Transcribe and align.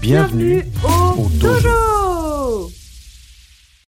Bienvenue, 0.00 0.62
au, 0.84 1.22
au 1.22 1.28
dojo. 1.40 1.60
dojo. 1.62 2.70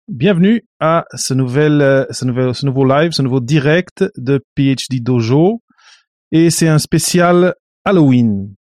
bienvenue 0.09 0.63
à 0.81 1.05
ce 1.15 1.35
nouvel, 1.35 1.81
euh, 1.81 2.05
ce 2.11 2.25
nouvel, 2.25 2.55
ce 2.55 2.67
nouveau 2.67 2.85
live, 2.85 3.13
ce 3.13 3.23
nouveau 3.23 3.41
direct 3.41 4.05
de 4.17 4.41
PhD 4.57 5.01
Dojo. 5.03 5.63
Et 6.31 6.51
c'est 6.51 6.69
un 6.69 6.79
spécial 6.79 7.55
Halloween. 7.85 8.55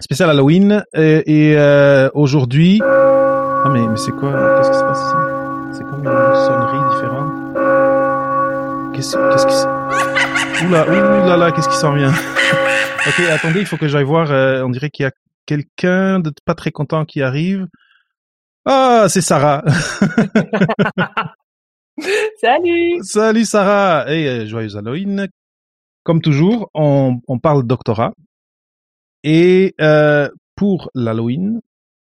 Spécial 0.00 0.30
Halloween. 0.30 0.84
Et, 0.94 1.50
et, 1.50 1.56
euh, 1.58 2.08
aujourd'hui, 2.14 2.80
ah 2.82 3.68
mais, 3.70 3.86
mais 3.86 3.96
c'est 3.96 4.12
quoi? 4.12 4.32
Qu'est-ce 4.32 4.70
qui 4.70 4.78
se 4.78 4.82
passe 4.82 4.98
ici? 5.00 5.14
C'est 5.78 5.84
comme 5.84 6.00
une 6.00 6.34
sonnerie 6.34 6.94
différente. 6.94 7.32
Qu'est-ce 8.94 9.16
qu'est-ce 9.16 9.46
qui. 9.46 10.66
Oula, 10.66 10.86
oula 10.86 11.36
là, 11.36 11.52
qu'est-ce 11.52 11.68
qui 11.68 11.76
s'en 11.76 11.94
vient? 11.94 12.12
Ok, 13.04 13.18
attendez, 13.32 13.58
il 13.58 13.66
faut 13.66 13.76
que 13.76 13.88
j'aille 13.88 14.04
voir. 14.04 14.30
euh, 14.30 14.62
on 14.62 14.68
dirait 14.70 14.88
qu'il 14.88 15.02
y 15.02 15.06
a 15.06 15.10
quelqu'un 15.46 16.20
de 16.20 16.32
pas 16.44 16.54
très 16.54 16.70
content 16.70 17.04
qui 17.04 17.22
arrive. 17.22 17.66
Ah, 18.64 19.06
c'est 19.08 19.20
Sarah. 19.20 19.64
Salut 22.40 23.00
Salut 23.02 23.44
Sarah 23.44 24.12
et 24.12 24.26
euh, 24.26 24.46
joyeux 24.46 24.76
Halloween. 24.76 25.28
Comme 26.04 26.20
toujours, 26.20 26.70
on, 26.74 27.20
on 27.28 27.38
parle 27.38 27.64
doctorat. 27.66 28.12
Et 29.24 29.74
euh, 29.80 30.28
pour 30.56 30.90
l'Halloween, 30.94 31.60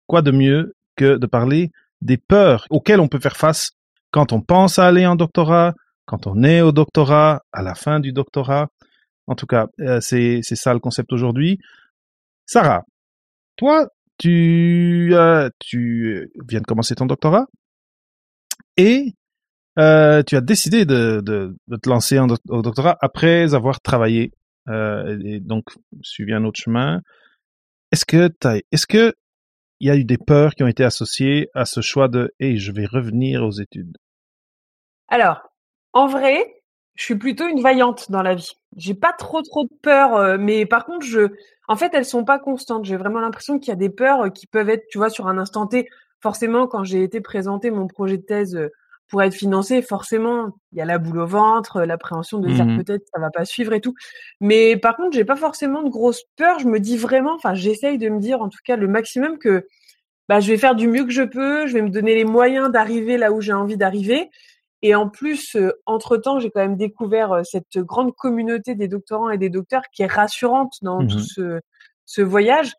quoi 0.06 0.22
de 0.22 0.30
mieux 0.30 0.74
que 0.96 1.16
de 1.16 1.26
parler 1.26 1.70
des 2.00 2.16
peurs 2.16 2.66
auxquelles 2.70 3.00
on 3.00 3.08
peut 3.08 3.18
faire 3.18 3.36
face 3.36 3.72
quand 4.10 4.32
on 4.32 4.40
pense 4.40 4.78
à 4.78 4.86
aller 4.86 5.06
en 5.06 5.16
doctorat, 5.16 5.74
quand 6.04 6.26
on 6.26 6.42
est 6.42 6.60
au 6.60 6.72
doctorat, 6.72 7.42
à 7.52 7.62
la 7.62 7.74
fin 7.74 8.00
du 8.00 8.12
doctorat. 8.12 8.68
En 9.26 9.34
tout 9.34 9.46
cas, 9.46 9.66
euh, 9.80 10.00
c'est 10.00 10.40
c'est 10.42 10.56
ça 10.56 10.74
le 10.74 10.80
concept 10.80 11.12
aujourd'hui. 11.12 11.58
Sarah, 12.46 12.84
toi, 13.60 13.88
tu 14.16 15.10
euh, 15.12 15.50
tu 15.58 16.32
viens 16.48 16.60
de 16.60 16.64
commencer 16.64 16.94
ton 16.94 17.04
doctorat 17.04 17.46
et 18.78 19.14
euh, 19.78 20.22
tu 20.22 20.34
as 20.34 20.40
décidé 20.40 20.86
de, 20.86 21.22
te 21.26 21.88
lancer 21.90 22.18
au 22.18 22.62
doctorat 22.62 22.96
après 23.02 23.52
avoir 23.52 23.82
travaillé 23.82 24.32
euh, 24.68 25.18
et 25.26 25.40
donc 25.40 25.64
suivi 26.00 26.32
un 26.32 26.44
autre 26.44 26.58
chemin. 26.58 27.02
Est-ce 27.92 28.06
que 28.06 28.30
est-ce 28.72 28.86
que 28.86 29.12
il 29.80 29.88
y 29.88 29.90
a 29.90 29.96
eu 29.96 30.04
des 30.04 30.16
peurs 30.16 30.54
qui 30.54 30.62
ont 30.62 30.66
été 30.66 30.82
associées 30.82 31.50
à 31.52 31.66
ce 31.66 31.82
choix 31.82 32.08
de 32.08 32.32
hey, 32.40 32.56
je 32.56 32.72
vais 32.72 32.86
revenir 32.86 33.44
aux 33.44 33.52
études 33.52 33.98
Alors, 35.08 35.42
en 35.92 36.06
vrai, 36.06 36.62
je 36.94 37.04
suis 37.04 37.16
plutôt 37.16 37.46
une 37.46 37.60
vaillante 37.60 38.10
dans 38.10 38.22
la 38.22 38.34
vie. 38.34 38.54
J'ai 38.76 38.94
pas 38.94 39.12
trop 39.12 39.42
trop 39.42 39.64
de 39.64 39.70
peur, 39.82 40.14
euh, 40.16 40.36
mais 40.38 40.64
par 40.64 40.84
contre, 40.86 41.04
je, 41.04 41.28
en 41.68 41.76
fait, 41.76 41.90
elles 41.94 42.04
sont 42.04 42.24
pas 42.24 42.38
constantes. 42.38 42.84
J'ai 42.84 42.96
vraiment 42.96 43.20
l'impression 43.20 43.58
qu'il 43.58 43.68
y 43.68 43.72
a 43.72 43.76
des 43.76 43.90
peurs 43.90 44.26
euh, 44.26 44.28
qui 44.30 44.46
peuvent 44.46 44.68
être, 44.70 44.84
tu 44.88 44.98
vois, 44.98 45.10
sur 45.10 45.26
un 45.28 45.38
instant 45.38 45.66
T. 45.66 45.88
Forcément, 46.20 46.66
quand 46.68 46.84
j'ai 46.84 47.02
été 47.02 47.20
présenter 47.20 47.70
mon 47.70 47.86
projet 47.88 48.16
de 48.18 48.22
thèse 48.22 48.54
euh, 48.56 48.70
pour 49.08 49.22
être 49.22 49.34
financé, 49.34 49.82
forcément, 49.82 50.50
il 50.72 50.78
y 50.78 50.80
a 50.80 50.84
la 50.84 50.98
boule 50.98 51.18
au 51.18 51.26
ventre, 51.26 51.82
l'appréhension 51.82 52.38
de 52.38 52.48
dire 52.48 52.66
Mhm. 52.66 52.76
peut-être 52.84 53.02
ça 53.12 53.20
va 53.20 53.30
pas 53.30 53.44
suivre 53.44 53.72
et 53.72 53.80
tout. 53.80 53.94
Mais 54.40 54.76
par 54.76 54.96
contre, 54.96 55.12
j'ai 55.16 55.24
pas 55.24 55.34
forcément 55.36 55.82
de 55.82 55.88
grosses 55.90 56.22
peurs. 56.36 56.60
Je 56.60 56.68
me 56.68 56.78
dis 56.78 56.96
vraiment, 56.96 57.34
enfin, 57.34 57.54
j'essaye 57.54 57.98
de 57.98 58.08
me 58.08 58.20
dire 58.20 58.40
en 58.40 58.48
tout 58.48 58.60
cas 58.64 58.76
le 58.76 58.86
maximum 58.86 59.38
que 59.38 59.66
bah, 60.28 60.40
je 60.40 60.50
vais 60.52 60.58
faire 60.58 60.74
du 60.76 60.86
mieux 60.88 61.04
que 61.04 61.10
je 61.10 61.22
peux, 61.22 61.66
je 61.66 61.74
vais 61.74 61.82
me 61.82 61.90
donner 61.90 62.14
les 62.14 62.24
moyens 62.24 62.70
d'arriver 62.70 63.16
là 63.18 63.32
où 63.32 63.40
j'ai 63.40 63.52
envie 63.52 63.76
d'arriver. 63.76 64.30
Et 64.82 64.94
en 64.94 65.08
plus, 65.08 65.56
euh, 65.56 65.72
entre-temps, 65.86 66.38
j'ai 66.38 66.50
quand 66.50 66.60
même 66.60 66.76
découvert 66.76 67.32
euh, 67.32 67.42
cette 67.44 67.78
grande 67.78 68.14
communauté 68.14 68.74
des 68.74 68.88
doctorants 68.88 69.30
et 69.30 69.38
des 69.38 69.50
docteurs 69.50 69.82
qui 69.92 70.02
est 70.02 70.06
rassurante 70.06 70.74
dans 70.82 71.06
tout 71.06 71.18
Mhm. 71.18 71.24
ce, 71.24 71.60
ce 72.06 72.22
voyage. 72.22 72.72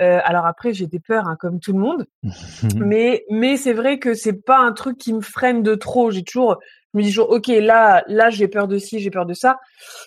Euh, 0.00 0.18
alors 0.24 0.46
après, 0.46 0.72
j'ai 0.74 0.88
des 0.88 0.98
peurs, 0.98 1.28
hein, 1.28 1.36
comme 1.38 1.60
tout 1.60 1.72
le 1.72 1.78
monde, 1.78 2.06
mais 2.74 3.24
mais 3.30 3.56
c'est 3.56 3.72
vrai 3.72 4.00
que 4.00 4.14
c'est 4.14 4.44
pas 4.44 4.58
un 4.58 4.72
truc 4.72 4.98
qui 4.98 5.12
me 5.12 5.20
freine 5.20 5.62
de 5.62 5.76
trop. 5.76 6.10
J'ai 6.10 6.24
toujours, 6.24 6.58
je 6.94 6.98
me 6.98 7.02
dis 7.02 7.08
toujours, 7.10 7.28
ok, 7.30 7.48
là 7.48 8.04
là 8.06 8.30
j'ai 8.30 8.46
peur 8.48 8.68
de 8.68 8.78
ci, 8.78 9.00
j'ai 9.00 9.10
peur 9.10 9.26
de 9.26 9.34
ça. 9.34 9.58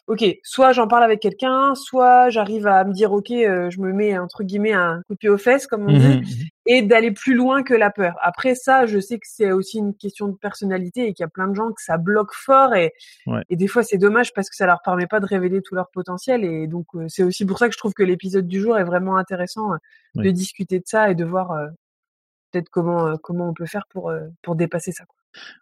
Ok, 0.07 0.23
soit 0.43 0.71
j'en 0.71 0.87
parle 0.87 1.03
avec 1.03 1.19
quelqu'un, 1.19 1.75
soit 1.75 2.29
j'arrive 2.29 2.65
à 2.65 2.83
me 2.85 2.93
dire, 2.93 3.11
ok, 3.11 3.29
euh, 3.31 3.69
je 3.69 3.79
me 3.81 3.91
mets 3.93 4.17
entre 4.17 4.43
guillemets 4.43 4.71
un 4.73 5.01
coup 5.07 5.13
de 5.13 5.17
pied 5.19 5.29
aux 5.29 5.37
fesses, 5.37 5.67
comme 5.67 5.83
on 5.83 5.91
dit 5.97 6.07
Mhm. 6.17 6.23
et 6.65 6.81
d'aller 6.81 7.11
plus 7.11 7.33
loin 7.35 7.61
que 7.63 7.73
la 7.73 7.91
peur. 7.91 8.15
Après 8.21 8.55
ça, 8.55 8.85
je 8.85 8.99
sais 8.99 9.17
que 9.19 9.27
c'est 9.29 9.51
aussi 9.51 9.77
une 9.79 9.93
question 9.95 10.27
de 10.29 10.35
personnalité 10.37 11.07
et 11.07 11.13
qu'il 11.13 11.23
y 11.23 11.25
a 11.25 11.29
plein 11.29 11.47
de 11.47 11.53
gens 11.55 11.69
que 11.71 11.81
ça 11.81 11.97
bloque 11.97 12.33
fort 12.33 12.73
et, 12.73 12.93
Ouais. 13.25 13.41
et 13.49 13.55
des 13.57 13.67
fois 13.67 13.83
c'est 13.83 13.97
dommage 13.97 14.33
parce 14.33 14.49
que 14.49 14.55
ça 14.55 14.65
leur 14.65 14.81
permet 14.81 15.07
pas 15.07 15.19
de 15.19 15.25
révéler 15.25 15.61
tout 15.61 15.75
leur 15.75 15.89
potentiel 15.91 16.43
et 16.45 16.67
donc 16.67 16.85
euh, 16.95 17.05
c'est 17.09 17.23
aussi 17.23 17.45
pour 17.45 17.57
ça 17.59 17.67
que 17.67 17.73
je 17.73 17.77
trouve 17.77 17.93
que 17.93 18.03
l'épisode 18.03 18.47
du 18.47 18.59
jour 18.61 18.77
est 18.77 18.83
vraiment 18.85 19.17
intéressant 19.17 19.73
euh, 19.73 19.77
de 20.15 20.31
discuter 20.31 20.79
de 20.79 20.85
ça 20.85 21.09
et 21.11 21.15
de 21.15 21.25
voir 21.25 21.51
euh, 21.51 21.67
peut-être 22.51 22.69
comment 22.69 23.17
comment 23.17 23.49
on 23.49 23.53
peut 23.53 23.65
faire 23.65 23.85
pour 23.89 24.11
pour 24.41 24.55
dépasser 24.55 24.91
ça. 24.91 25.03
Quoi. 25.05 25.16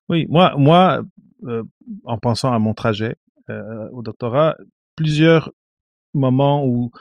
Oui, 0.09 0.25
moi, 0.29 0.53
moi, 0.57 1.03
euh, 1.45 1.63
en 2.03 2.17
pensant 2.17 2.53
à 2.53 2.59
mon 2.59 2.73
trajet 2.73 3.15
euh, 3.49 3.89
au 3.91 4.01
doctorat, 4.01 4.55
plusieurs 4.95 5.51
moments 6.13 6.65
où 6.65 6.91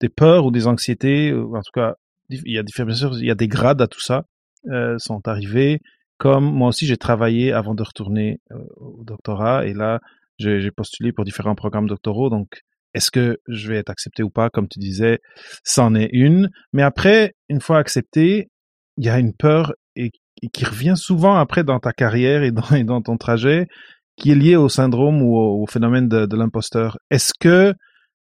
des 0.00 0.08
peurs 0.08 0.44
ou 0.46 0.50
des 0.50 0.66
anxiétés, 0.66 1.32
en 1.32 1.60
tout 1.62 1.72
cas, 1.72 1.94
il 2.28 2.52
y 2.52 2.58
a 2.58 2.62
il 2.62 3.26
y 3.26 3.30
a 3.30 3.34
des 3.34 3.48
grades 3.48 3.80
à 3.80 3.88
tout 3.88 4.00
ça, 4.00 4.26
euh, 4.68 4.98
sont 4.98 5.26
arrivés. 5.26 5.80
Comme 6.18 6.44
moi 6.44 6.68
aussi, 6.68 6.86
j'ai 6.86 6.96
travaillé 6.96 7.52
avant 7.52 7.74
de 7.74 7.82
retourner 7.82 8.40
au 8.76 9.04
doctorat, 9.04 9.66
et 9.66 9.72
là, 9.72 10.00
j'ai 10.38 10.70
postulé 10.70 11.12
pour 11.12 11.24
différents 11.24 11.54
programmes 11.54 11.86
doctoraux. 11.86 12.28
Donc, 12.28 12.62
est-ce 12.94 13.10
que 13.10 13.38
je 13.46 13.68
vais 13.68 13.76
être 13.76 13.90
accepté 13.90 14.22
ou 14.22 14.30
pas? 14.30 14.50
Comme 14.50 14.68
tu 14.68 14.78
disais, 14.78 15.20
c'en 15.64 15.94
est 15.94 16.10
une. 16.12 16.50
Mais 16.72 16.82
après, 16.82 17.34
une 17.48 17.60
fois 17.60 17.78
accepté, 17.78 18.50
il 18.96 19.04
y 19.04 19.08
a 19.08 19.18
une 19.18 19.34
peur 19.34 19.74
et 19.94 20.10
qui 20.52 20.64
revient 20.64 20.96
souvent 20.96 21.34
après 21.34 21.64
dans 21.64 21.80
ta 21.80 21.92
carrière 21.92 22.42
et 22.42 22.50
dans, 22.50 22.70
et 22.76 22.84
dans 22.84 23.02
ton 23.02 23.16
trajet, 23.16 23.66
qui 24.16 24.30
est 24.32 24.34
liée 24.34 24.56
au 24.56 24.68
syndrome 24.68 25.22
ou 25.22 25.36
au, 25.36 25.62
au 25.62 25.66
phénomène 25.66 26.08
de, 26.08 26.26
de 26.26 26.36
l'imposteur. 26.36 26.98
Est-ce 27.10 27.32
que 27.38 27.74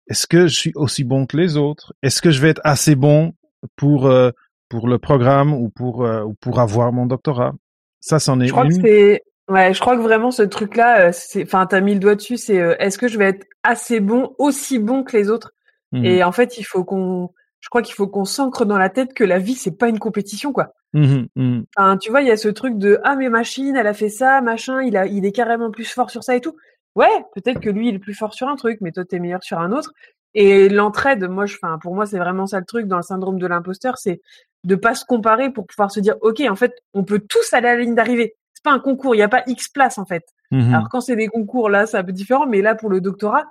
est-ce 0.07 0.27
que 0.27 0.47
je 0.47 0.55
suis 0.55 0.71
aussi 0.75 1.03
bon 1.03 1.25
que 1.25 1.35
les 1.37 1.57
autres? 1.57 1.93
Est-ce 2.03 2.21
que 2.21 2.29
je 2.29 2.39
vais 2.39 2.49
être 2.49 2.61
assez 2.63 2.95
bon 2.95 3.33
pour 3.75 4.07
euh, 4.07 4.31
pour 4.69 4.87
le 4.87 4.99
programme 4.99 5.53
ou 5.53 5.69
pour 5.69 6.05
euh, 6.05 6.23
ou 6.23 6.35
pour 6.35 6.59
avoir 6.59 6.91
mon 6.91 7.05
doctorat? 7.05 7.53
Ça, 8.01 8.19
c'en 8.19 8.39
est 8.39 8.47
Je 8.47 8.51
crois 8.51 8.67
que 8.67 8.73
une. 8.73 8.81
c'est 8.81 9.23
ouais, 9.49 9.73
je 9.73 9.79
crois 9.79 9.95
que 9.95 10.01
vraiment 10.01 10.31
ce 10.31 10.43
truc 10.43 10.75
là, 10.75 11.11
c'est 11.11 11.43
enfin 11.43 11.65
t'as 11.65 11.81
mis 11.81 11.93
le 11.93 11.99
doigt 11.99 12.15
dessus, 12.15 12.37
c'est 12.37 12.59
euh, 12.59 12.75
est-ce 12.79 12.97
que 12.97 13.07
je 13.07 13.17
vais 13.17 13.29
être 13.29 13.47
assez 13.63 13.99
bon, 13.99 14.35
aussi 14.37 14.77
bon 14.77 15.03
que 15.03 15.17
les 15.17 15.29
autres? 15.29 15.53
Mhm. 15.91 16.05
Et 16.05 16.23
en 16.23 16.31
fait, 16.31 16.57
il 16.59 16.63
faut 16.63 16.83
qu'on, 16.83 17.29
je 17.59 17.69
crois 17.69 17.81
qu'il 17.81 17.95
faut 17.95 18.07
qu'on 18.07 18.25
s'ancre 18.25 18.65
dans 18.65 18.77
la 18.77 18.89
tête 18.89 19.13
que 19.13 19.23
la 19.23 19.39
vie 19.39 19.55
c'est 19.55 19.77
pas 19.77 19.89
une 19.89 19.99
compétition 19.99 20.53
quoi. 20.53 20.73
Mhm, 20.95 21.27
mhm. 21.35 21.65
Enfin, 21.77 21.97
tu 21.97 22.09
vois, 22.09 22.21
il 22.21 22.27
y 22.27 22.31
a 22.31 22.37
ce 22.37 22.47
truc 22.47 22.77
de 22.77 22.99
ah 23.03 23.15
mais 23.17 23.29
machine, 23.29 23.75
elle 23.75 23.87
a 23.87 23.93
fait 23.93 24.09
ça, 24.09 24.41
machin, 24.41 24.81
il 24.81 24.95
a, 24.97 25.05
il 25.07 25.25
est 25.25 25.31
carrément 25.33 25.69
plus 25.71 25.85
fort 25.91 26.09
sur 26.09 26.23
ça 26.23 26.35
et 26.35 26.41
tout. 26.41 26.55
Ouais, 26.95 27.09
peut-être 27.35 27.59
que 27.59 27.69
lui 27.69 27.89
il 27.89 27.95
est 27.95 27.99
plus 27.99 28.13
fort 28.13 28.33
sur 28.33 28.47
un 28.47 28.55
truc, 28.55 28.79
mais 28.81 28.91
toi 28.93 29.03
t'es 29.05 29.19
meilleur 29.19 29.43
sur 29.43 29.59
un 29.59 29.71
autre. 29.73 29.93
Et 30.33 30.69
l'entraide, 30.69 31.23
moi, 31.29 31.45
je, 31.45 31.55
enfin, 31.61 31.77
pour 31.79 31.95
moi 31.95 32.05
c'est 32.05 32.17
vraiment 32.19 32.47
ça 32.47 32.59
le 32.59 32.65
truc 32.65 32.87
dans 32.87 32.97
le 32.97 33.03
syndrome 33.03 33.39
de 33.39 33.47
l'imposteur, 33.47 33.97
c'est 33.97 34.21
de 34.63 34.75
pas 34.75 34.95
se 34.95 35.05
comparer 35.05 35.51
pour 35.51 35.67
pouvoir 35.67 35.91
se 35.91 35.99
dire 35.99 36.15
ok, 36.21 36.41
en 36.49 36.55
fait, 36.55 36.73
on 36.93 37.03
peut 37.03 37.19
tous 37.19 37.53
aller 37.53 37.67
à 37.69 37.75
la 37.75 37.81
ligne 37.81 37.95
d'arrivée. 37.95 38.35
C'est 38.53 38.63
pas 38.63 38.71
un 38.73 38.79
concours, 38.79 39.15
il 39.15 39.19
y 39.19 39.23
a 39.23 39.29
pas 39.29 39.43
X 39.47 39.69
place 39.69 39.97
en 39.99 40.05
fait. 40.05 40.23
Mhm. 40.51 40.73
Alors 40.73 40.89
quand 40.89 41.01
c'est 41.01 41.15
des 41.17 41.27
concours, 41.27 41.69
là, 41.69 41.85
c'est 41.87 41.97
un 41.97 42.03
peu 42.05 42.13
différent, 42.13 42.47
mais 42.47 42.61
là, 42.61 42.75
pour 42.75 42.89
le 42.89 43.01
doctorat, 43.01 43.43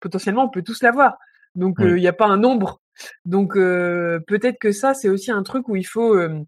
potentiellement, 0.00 0.44
on 0.44 0.48
peut 0.50 0.62
tous 0.62 0.82
l'avoir. 0.82 1.16
Donc, 1.54 1.76
il 1.80 1.86
Oui. 1.94 2.00
n'y 2.00 2.08
a 2.08 2.12
pas 2.12 2.26
un 2.26 2.36
nombre. 2.38 2.80
Donc, 3.24 3.56
euh, 3.56 4.20
peut-être 4.26 4.58
que 4.58 4.72
ça, 4.72 4.94
c'est 4.94 5.08
aussi 5.08 5.30
un 5.30 5.42
truc 5.44 5.68
où 5.68 5.76
il 5.76 5.84
faut 5.86 6.14
euh, 6.16 6.40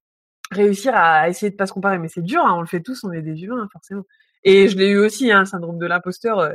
réussir 0.50 0.92
à 0.94 1.28
essayer 1.28 1.50
de 1.50 1.56
pas 1.56 1.66
se 1.66 1.72
comparer. 1.72 1.98
Mais 1.98 2.08
c'est 2.08 2.22
dur, 2.22 2.42
hein, 2.44 2.54
on 2.56 2.60
le 2.60 2.66
fait 2.66 2.80
tous, 2.80 3.02
on 3.04 3.12
est 3.12 3.22
des 3.22 3.42
humains, 3.44 3.68
forcément. 3.72 4.04
Et 4.44 4.68
je 4.68 4.76
l'ai 4.78 4.88
eu 4.88 4.98
aussi, 4.98 5.30
hein, 5.30 5.40
le 5.40 5.44
syndrome 5.46 5.78
de 5.78 5.86
l'imposteur. 5.86 6.38
euh, 6.38 6.54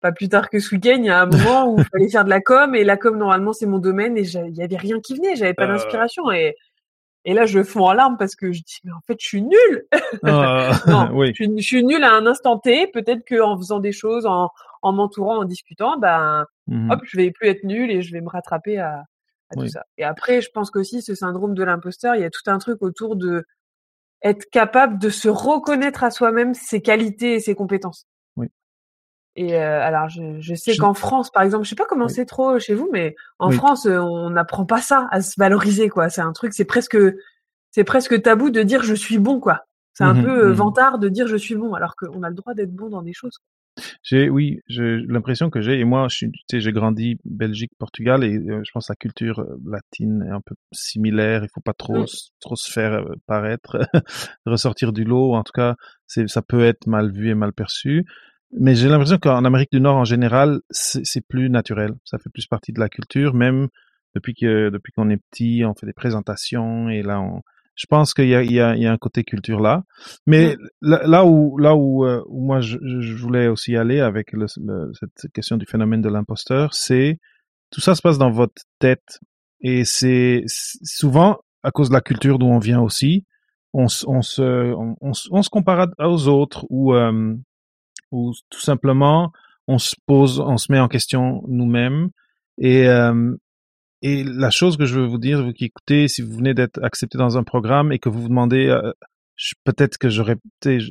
pas 0.00 0.12
plus 0.12 0.28
tard 0.30 0.48
que 0.48 0.58
ce 0.60 0.74
week-end, 0.74 0.96
il 0.98 1.04
y 1.04 1.10
a 1.10 1.20
un 1.22 1.26
moment 1.66 1.72
où 1.72 1.78
il 1.78 1.84
fallait 1.92 2.08
faire 2.08 2.24
de 2.24 2.30
la 2.30 2.40
com, 2.40 2.74
et 2.74 2.84
la 2.84 2.96
com, 2.96 3.16
normalement, 3.18 3.52
c'est 3.52 3.66
mon 3.66 3.78
domaine, 3.78 4.16
et 4.16 4.22
il 4.22 4.54
y 4.56 4.62
avait 4.62 4.76
rien 4.78 4.98
qui 5.00 5.14
venait, 5.14 5.36
j'avais 5.36 5.52
pas 5.54 5.64
Euh. 5.64 5.68
d'inspiration. 5.68 6.30
Et, 6.32 6.56
et 7.26 7.34
là, 7.34 7.44
je 7.44 7.62
fonds 7.62 7.84
en 7.84 7.92
larmes 7.92 8.16
parce 8.16 8.34
que 8.34 8.50
je 8.50 8.62
dis, 8.62 8.78
mais 8.84 8.92
en 8.92 9.00
fait, 9.06 9.16
je 9.20 9.26
suis 9.26 9.42
nulle 9.42 9.84
Ah, 10.22 10.70
non, 10.86 11.10
oui. 11.14 11.28
je, 11.36 11.44
suis, 11.44 11.52
je 11.58 11.62
suis 11.66 11.84
nulle 11.84 12.02
à 12.02 12.14
un 12.14 12.26
instant 12.26 12.58
T. 12.58 12.86
Peut-être 12.86 13.28
qu'en 13.28 13.56
faisant 13.58 13.78
des 13.78 13.92
choses, 13.92 14.24
en, 14.24 14.48
en 14.80 14.92
m'entourant, 14.92 15.38
en 15.40 15.44
discutant, 15.44 15.98
ben, 15.98 16.46
Mhm. 16.66 16.90
hop, 16.92 17.00
je 17.04 17.16
vais 17.18 17.30
plus 17.32 17.48
être 17.48 17.64
nulle 17.64 17.90
et 17.90 18.00
je 18.00 18.12
vais 18.12 18.20
me 18.22 18.28
rattraper 18.28 18.78
à, 18.78 19.04
à 19.50 19.56
tout 19.56 19.66
ça. 19.68 19.84
Et 19.98 20.04
après, 20.04 20.40
je 20.40 20.50
pense 20.50 20.70
qu'aussi 20.70 21.02
ce 21.02 21.14
syndrome 21.14 21.54
de 21.54 21.62
l'imposteur, 21.64 22.14
il 22.14 22.22
y 22.22 22.24
a 22.24 22.30
tout 22.30 22.48
un 22.48 22.58
truc 22.58 22.82
autour 22.82 23.16
de 23.16 23.44
être 24.22 24.48
capable 24.50 24.98
de 24.98 25.08
se 25.08 25.28
reconnaître 25.28 26.04
à 26.04 26.10
soi-même 26.10 26.54
ses 26.54 26.82
qualités 26.82 27.34
et 27.34 27.40
ses 27.40 27.54
compétences. 27.54 28.06
Oui. 28.36 28.48
Et 29.36 29.56
euh, 29.56 29.82
alors, 29.82 30.08
je, 30.08 30.40
je 30.40 30.54
sais 30.54 30.76
qu'en 30.76 30.94
France, 30.94 31.30
par 31.30 31.42
exemple, 31.42 31.64
je 31.64 31.70
sais 31.70 31.76
pas 31.76 31.86
comment 31.86 32.08
c'est 32.08 32.26
trop 32.26 32.58
chez 32.58 32.74
vous, 32.74 32.88
mais 32.92 33.16
en 33.38 33.50
France, 33.50 33.86
euh, 33.86 33.98
on 33.98 34.30
n'apprend 34.30 34.66
pas 34.66 34.82
ça 34.82 35.08
à 35.10 35.22
se 35.22 35.34
valoriser, 35.38 35.88
quoi. 35.88 36.10
C'est 36.10 36.20
un 36.20 36.32
truc, 36.32 36.52
c'est 36.52 36.64
presque, 36.64 36.98
c'est 37.70 37.84
presque 37.84 38.20
tabou 38.22 38.50
de 38.50 38.62
dire 38.62 38.82
je 38.82 38.94
suis 38.94 39.18
bon, 39.18 39.40
quoi. 39.40 39.64
C'est 39.94 40.04
un 40.04 40.14
mmh 40.14 40.24
peu 40.24 40.44
euh, 40.46 40.50
mmh 40.50 40.54
vantard 40.54 40.98
de 40.98 41.08
dire 41.08 41.26
je 41.26 41.36
suis 41.36 41.56
bon, 41.56 41.74
alors 41.74 41.96
qu'on 41.96 42.22
a 42.22 42.28
le 42.28 42.34
droit 42.34 42.54
d'être 42.54 42.72
bon 42.72 42.88
dans 42.88 43.02
des 43.02 43.12
choses. 43.12 43.40
J'ai, 44.02 44.28
oui, 44.30 44.60
j'ai 44.68 44.98
l'impression 45.08 45.50
que 45.50 45.60
j'ai, 45.60 45.78
et 45.78 45.84
moi, 45.84 46.08
je 46.08 46.16
suis, 46.16 46.30
tu 46.30 46.40
sais, 46.50 46.60
j'ai 46.60 46.72
grandi 46.72 47.18
Belgique, 47.24 47.72
Portugal, 47.78 48.24
et 48.24 48.32
je 48.32 48.70
pense 48.72 48.86
que 48.86 48.92
la 48.92 48.96
culture 48.96 49.44
latine 49.66 50.24
est 50.26 50.32
un 50.32 50.40
peu 50.40 50.54
similaire. 50.72 51.44
Il 51.44 51.48
faut 51.54 51.60
pas 51.60 51.72
trop, 51.72 52.02
mmh. 52.02 52.06
trop 52.40 52.56
se 52.56 52.70
faire 52.70 53.04
paraître, 53.26 53.78
ressortir 54.46 54.92
du 54.92 55.04
lot. 55.04 55.34
En 55.34 55.42
tout 55.42 55.52
cas, 55.54 55.76
c'est, 56.06 56.28
ça 56.28 56.42
peut 56.42 56.64
être 56.64 56.86
mal 56.86 57.12
vu 57.12 57.30
et 57.30 57.34
mal 57.34 57.52
perçu. 57.52 58.04
Mais 58.52 58.74
j'ai 58.74 58.88
l'impression 58.88 59.18
qu'en 59.18 59.44
Amérique 59.44 59.70
du 59.72 59.80
Nord, 59.80 59.96
en 59.96 60.04
général, 60.04 60.60
c'est 60.70 61.26
plus 61.26 61.50
naturel. 61.50 61.92
Ça 62.04 62.18
fait 62.18 62.30
plus 62.30 62.46
partie 62.46 62.72
de 62.72 62.80
la 62.80 62.88
culture, 62.88 63.34
même 63.34 63.68
depuis 64.14 64.34
que 64.34 64.70
depuis 64.70 64.92
qu'on 64.92 65.08
est 65.08 65.20
petit, 65.30 65.62
on 65.64 65.74
fait 65.74 65.86
des 65.86 65.92
présentations 65.92 66.88
et 66.88 67.02
là, 67.02 67.20
on, 67.20 67.42
je 67.74 67.86
pense 67.86 68.14
qu'il 68.14 68.28
y 68.28 68.34
a, 68.34 68.42
y, 68.42 68.80
y 68.80 68.86
un 68.86 68.98
côté 68.98 69.24
culture 69.24 69.60
là. 69.60 69.84
Mais 70.26 70.56
là, 70.82 71.24
où 71.24 71.56
là 71.58 71.74
où, 71.74 72.04
euh, 72.04 72.22
où 72.26 72.44
moi 72.44 72.60
je, 72.60 72.78
je, 72.82 73.14
voulais 73.16 73.48
aussi 73.48 73.76
aller 73.76 74.00
avec 74.00 74.32
le, 74.32 74.46
cette 74.48 75.32
question 75.32 75.56
du 75.56 75.66
phénomène 75.66 76.02
de 76.02 76.08
l'imposteur, 76.08 76.74
c'est 76.74 77.18
tout 77.70 77.80
ça 77.80 77.94
se 77.94 78.02
passe 78.02 78.18
dans 78.18 78.30
votre 78.30 78.62
tête 78.78 79.20
et 79.60 79.84
c'est 79.84 80.44
souvent 80.46 81.38
à 81.62 81.70
cause 81.70 81.88
de 81.88 81.94
la 81.94 82.00
culture 82.00 82.38
d'où 82.38 82.46
on 82.46 82.58
vient 82.58 82.80
aussi. 82.80 83.24
On, 83.72 83.86
on 84.06 84.22
se 84.22 84.74
on, 84.74 84.96
on, 85.00 85.42
se 85.42 85.50
compare 85.50 85.86
aux 85.98 86.28
autres 86.28 86.66
ou 86.70 86.92
euh, 86.94 87.36
ou 88.10 88.32
tout 88.50 88.60
simplement 88.60 89.32
on 89.68 89.78
se 89.78 89.94
pose, 90.06 90.40
on 90.40 90.56
se 90.56 90.72
met 90.72 90.80
en 90.80 90.88
question 90.88 91.44
nous-mêmes. 91.46 92.10
Et, 92.58 92.88
euh, 92.88 93.36
et 94.02 94.24
la 94.24 94.50
chose 94.50 94.76
que 94.76 94.86
je 94.86 94.98
veux 94.98 95.06
vous 95.06 95.18
dire, 95.18 95.44
vous 95.44 95.52
qui 95.52 95.66
écoutez, 95.66 96.08
si 96.08 96.22
vous 96.22 96.36
venez 96.36 96.54
d'être 96.54 96.82
accepté 96.82 97.18
dans 97.18 97.36
un 97.36 97.44
programme 97.44 97.92
et 97.92 97.98
que 97.98 98.08
vous 98.08 98.22
vous 98.22 98.28
demandez, 98.28 98.68
euh, 98.68 98.92
peut-être 99.64 99.98
que 99.98 100.08
j'aurais, 100.08 100.36
il 100.64 100.82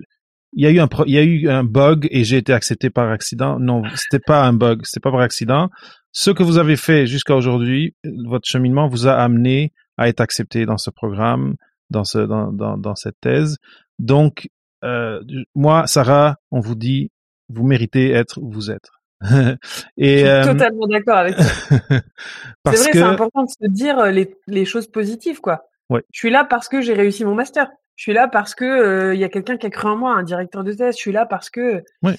y 0.54 0.66
a 0.66 0.72
eu 0.72 0.80
un, 0.80 0.88
il 1.06 1.14
y 1.14 1.18
a 1.18 1.24
eu 1.24 1.50
un 1.50 1.64
bug 1.64 2.08
et 2.12 2.24
j'ai 2.24 2.38
été 2.38 2.54
accepté 2.54 2.90
par 2.90 3.10
accident. 3.10 3.60
Non, 3.60 3.84
c'était 3.96 4.24
pas 4.24 4.46
un 4.46 4.54
bug, 4.54 4.82
c'était 4.84 5.00
pas 5.00 5.12
par 5.12 5.22
accident. 5.22 5.70
Ce 6.12 6.32
que 6.32 6.44
vous 6.44 6.58
avez 6.58 6.76
fait 6.76 7.06
jusqu'à 7.06 7.36
aujourd'hui, 7.36 7.96
votre 8.26 8.48
cheminement 8.48 8.88
vous 8.88 9.08
a 9.08 9.14
amené 9.14 9.74
à 9.98 10.08
être 10.08 10.22
accepté 10.22 10.66
dans 10.66 10.78
ce 10.78 10.90
programme, 10.90 11.56
dans 11.90 12.04
ce, 12.04 12.20
dans, 12.20 12.52
dans, 12.52 12.78
dans 12.78 12.96
cette 12.96 13.20
thèse. 13.22 13.58
Donc, 14.00 14.50
euh, 14.84 15.22
moi, 15.56 15.88
Sarah, 15.88 16.38
on 16.52 16.62
vous 16.62 16.76
dit, 16.76 17.12
vous 17.50 17.66
méritez 17.66 18.12
être 18.12 18.40
où 18.40 18.52
vous 18.52 18.72
êtes. 18.72 18.90
et, 19.98 20.20
je 20.20 20.20
suis 20.20 20.28
euh, 20.28 20.44
totalement 20.46 20.88
d'accord 20.88 21.18
avec 21.18 21.36
ça. 21.36 21.44
c'est 22.66 22.76
vrai, 22.76 22.90
c'est 22.94 23.02
important 23.02 23.44
de 23.44 23.50
se 23.50 23.68
dire 23.70 24.00
euh, 24.00 24.12
les, 24.12 24.36
les 24.48 24.66
choses 24.66 24.88
positives, 24.88 25.42
quoi. 25.42 25.66
Ouais. 25.90 26.04
Je 26.12 26.20
suis 26.20 26.30
là 26.30 26.46
parce 26.46 26.70
que 26.70 26.82
j'ai 26.82 26.94
réussi 26.94 27.26
mon 27.26 27.36
master. 27.36 27.70
Je 27.96 28.04
suis 28.04 28.14
là 28.14 28.28
parce 28.28 28.56
que 28.56 29.14
il 29.14 29.20
y 29.20 29.24
a 29.26 29.30
quelqu'un 29.30 29.58
qui 29.58 29.66
a 29.66 29.70
cru 29.70 29.90
en 29.90 29.98
moi, 29.98 30.14
un 30.14 30.24
directeur 30.24 30.64
de 30.64 30.72
thèse. 30.72 30.96
Je 30.96 31.02
suis 31.02 31.12
là 31.12 31.26
parce 31.26 31.50
que. 31.50 31.84
Ouais. 32.02 32.16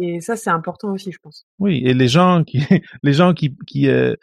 Et 0.00 0.20
ça, 0.20 0.36
c'est 0.36 0.50
important 0.50 0.92
aussi, 0.92 1.10
je 1.10 1.18
pense. 1.20 1.44
Oui, 1.58 1.82
et 1.84 1.92
les 1.92 2.08
gens 2.08 2.44
qui, 2.44 2.60
les 3.02 3.12
gens 3.12 3.34
qui, 3.34 3.56
qui 3.66 3.88
euh, 3.88 4.14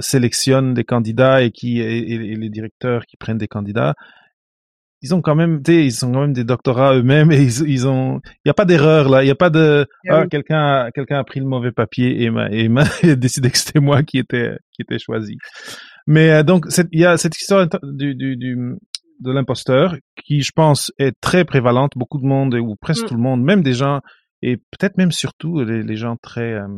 sélectionnent 0.00 0.72
des 0.72 0.84
candidats 0.84 1.42
et 1.42 1.50
qui 1.50 1.80
et, 1.80 2.12
et, 2.12 2.36
les 2.36 2.48
directeurs 2.48 3.04
qui 3.06 3.16
prennent 3.16 3.38
des 3.38 3.48
candidats, 3.48 3.94
ils 5.02 5.14
ont 5.14 5.20
quand 5.20 5.34
même, 5.34 5.60
ils 5.68 5.92
sont 5.92 6.10
quand 6.12 6.22
même 6.22 6.32
des 6.32 6.44
doctorats 6.44 6.94
eux-mêmes 6.94 7.30
et 7.30 7.42
ils, 7.42 7.68
ils 7.68 7.86
ont, 7.86 8.20
il 8.24 8.40
n'y 8.46 8.50
a 8.50 8.54
pas 8.54 8.64
d'erreur 8.64 9.08
là, 9.08 9.22
il 9.22 9.26
n'y 9.26 9.30
a 9.30 9.36
pas 9.36 9.50
de, 9.50 9.86
ah, 10.08 10.20
ah 10.20 10.26
quelqu'un, 10.26 10.88
quelqu'un 10.94 11.18
a 11.18 11.24
pris 11.24 11.40
le 11.40 11.46
mauvais 11.46 11.72
papier 11.72 12.22
et 12.22 12.30
m'a, 12.30 12.48
et 12.50 12.68
m'a 12.68 12.84
décidé 13.16 13.50
que 13.50 13.58
c'était 13.58 13.80
moi 13.80 14.02
qui 14.02 14.18
était, 14.18 14.56
qui 14.72 14.82
était 14.82 14.98
choisi. 14.98 15.36
Mais 16.06 16.30
euh, 16.30 16.42
donc, 16.42 16.66
il 16.92 17.00
y 17.00 17.04
a 17.04 17.16
cette 17.16 17.36
histoire 17.36 17.66
du, 17.82 18.14
du, 18.14 18.36
du 18.36 18.76
de 19.18 19.32
l'imposteur 19.32 19.96
qui, 20.24 20.42
je 20.42 20.52
pense, 20.54 20.92
est 20.98 21.18
très 21.20 21.44
prévalente. 21.44 21.92
Beaucoup 21.96 22.18
de 22.18 22.26
monde 22.26 22.54
ou 22.54 22.76
presque 22.76 23.04
mm. 23.04 23.08
tout 23.08 23.14
le 23.14 23.20
monde, 23.20 23.42
même 23.42 23.62
des 23.62 23.72
gens 23.72 24.00
et 24.42 24.56
peut-être 24.56 24.98
même 24.98 25.12
surtout 25.12 25.64
les, 25.64 25.82
les 25.82 25.96
gens 25.96 26.16
très 26.16 26.52
euh, 26.52 26.68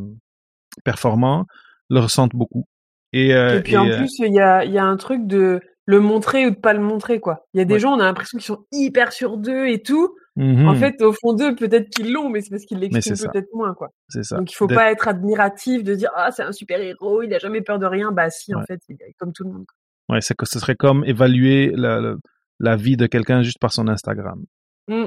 performants, 0.83 1.45
le 1.89 1.99
ressentent 1.99 2.35
beaucoup. 2.35 2.65
Et, 3.11 3.33
euh, 3.33 3.59
et 3.59 3.63
puis 3.63 3.77
en 3.77 3.85
plus, 3.85 4.19
il 4.19 4.33
y 4.33 4.39
a, 4.39 4.63
y 4.65 4.77
a 4.77 4.85
un 4.85 4.97
truc 4.97 5.25
de 5.25 5.59
le 5.89 5.99
montrer 6.01 6.45
ou 6.45 6.51
de 6.51 6.55
pas 6.55 6.73
le 6.73 6.81
montrer 6.81 7.19
quoi. 7.19 7.47
Il 7.55 7.57
y 7.57 7.61
a 7.61 7.65
des 7.65 7.79
gens 7.79 7.95
on 7.95 7.99
a 7.99 8.03
l'impression 8.03 8.37
qu'ils 8.37 8.45
sont 8.45 8.63
hyper 8.71 9.11
sur 9.11 9.37
d'eux 9.37 9.69
et 9.69 9.81
tout. 9.81 10.15
En 10.37 10.73
mmh 10.73 10.75
fait 10.75 11.01
au 11.01 11.11
fond 11.11 11.33
d'eux 11.33 11.55
peut-être 11.55 11.89
qu'ils 11.89 12.13
l'ont 12.13 12.29
mais 12.29 12.41
c'est 12.41 12.51
parce 12.51 12.63
qu'ils 12.63 12.77
l'expriment 12.77 13.31
peut-être 13.31 13.49
moins 13.55 13.73
quoi. 13.73 13.89
C'est 14.07 14.23
ça. 14.23 14.37
Donc 14.37 14.51
il 14.51 14.55
faut 14.55 14.67
pas 14.67 14.91
être 14.91 15.07
admiratif 15.07 15.83
de 15.83 15.95
dire 15.95 16.11
ah 16.15 16.29
c'est 16.31 16.43
un 16.43 16.51
super 16.51 16.79
héros, 16.79 17.23
il 17.23 17.33
a 17.33 17.39
jamais 17.39 17.61
peur 17.61 17.79
de 17.79 17.87
rien. 17.87 18.11
Bah 18.11 18.29
si 18.29 18.53
en 18.53 18.61
fait 18.65 18.79
il 18.87 18.97
est 19.01 19.15
comme 19.17 19.33
tout 19.33 19.43
le 19.43 19.49
monde. 19.49 19.65
Ouais, 20.09 20.21
c'est 20.21 20.35
que 20.35 20.45
ce 20.45 20.59
serait 20.59 20.75
comme 20.75 21.03
évaluer 21.05 21.71
la, 21.75 22.15
la, 22.59 22.75
vie 22.75 22.95
de 22.95 23.07
quelqu'un 23.07 23.41
juste 23.41 23.59
par 23.59 23.71
son 23.71 23.87
Instagram. 23.87 24.43
Mmh. 24.87 25.05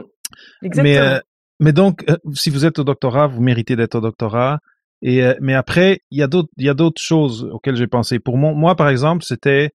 Exactement. 0.62 0.82
Mais, 0.82 0.99
euh, 0.99 1.20
mais 1.61 1.73
donc 1.73 2.05
euh, 2.11 2.17
si 2.34 2.50
vous 2.50 2.67
êtes 2.67 2.81
au 2.81 2.84
doctorat, 2.84 3.29
vous 3.29 3.40
méritez 3.40 3.76
d'être 3.76 3.94
au 3.94 4.00
doctorat. 4.00 4.58
Et 5.00 5.25
euh, 5.25 5.34
mais 5.40 5.55
après, 5.55 6.00
il 6.11 6.19
y 6.19 6.23
a 6.23 6.26
d'autres, 6.26 6.50
il 6.56 6.67
y 6.67 6.69
a 6.69 6.75
d'autres 6.75 7.00
choses 7.00 7.49
auxquelles 7.52 7.76
j'ai 7.76 7.87
pensé. 7.87 8.19
Pour 8.19 8.37
moi, 8.37 8.52
moi 8.52 8.75
par 8.75 8.88
exemple, 8.88 9.25
c'était 9.25 9.70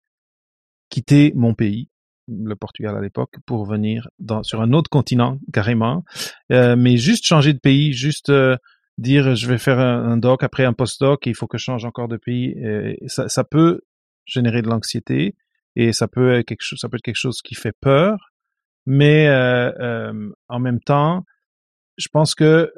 quitter 0.88 1.32
mon 1.34 1.54
pays, 1.54 1.88
le 2.28 2.54
Portugal 2.56 2.96
à 2.96 3.00
l'époque, 3.00 3.34
pour 3.46 3.66
venir 3.66 4.08
dans, 4.19 4.42
sur 4.42 4.62
un 4.62 4.72
autre 4.72 4.90
continent 4.90 5.38
carrément, 5.52 6.04
euh, 6.52 6.76
mais 6.76 6.96
juste 6.96 7.26
changer 7.26 7.52
de 7.52 7.58
pays, 7.58 7.92
juste 7.92 8.31
euh, 8.31 8.56
dire 8.98 9.34
je 9.34 9.46
vais 9.46 9.58
faire 9.58 9.78
un, 9.78 10.16
doc 10.16 10.42
après 10.42 10.64
un 10.64 10.72
post-doc, 10.72 11.26
il 11.26 11.34
faut 11.34 11.46
que 11.46 11.58
je 11.58 11.64
change 11.64 11.84
encore 11.84 12.08
de 12.08 12.16
pays, 12.16 12.54
ça, 13.06 13.28
ça 13.28 13.44
peut 13.44 13.81
générer 14.25 14.62
de 14.62 14.69
l'anxiété 14.69 15.34
et 15.76 15.92
ça 15.92 16.08
peut 16.08 16.34
être 16.34 16.46
quelque 16.46 16.62
chose, 16.62 16.78
ça 16.78 16.88
peut 16.88 16.96
être 16.96 17.02
quelque 17.02 17.16
chose 17.16 17.42
qui 17.42 17.54
fait 17.54 17.75
peur, 17.80 18.32
mais 18.87 19.28
euh, 19.28 19.72
euh 19.80 20.30
en 20.48 20.60
même 20.60 20.80
temps, 20.80 21.25
je 21.96 22.08
pense 22.08 22.34
que 22.34 22.70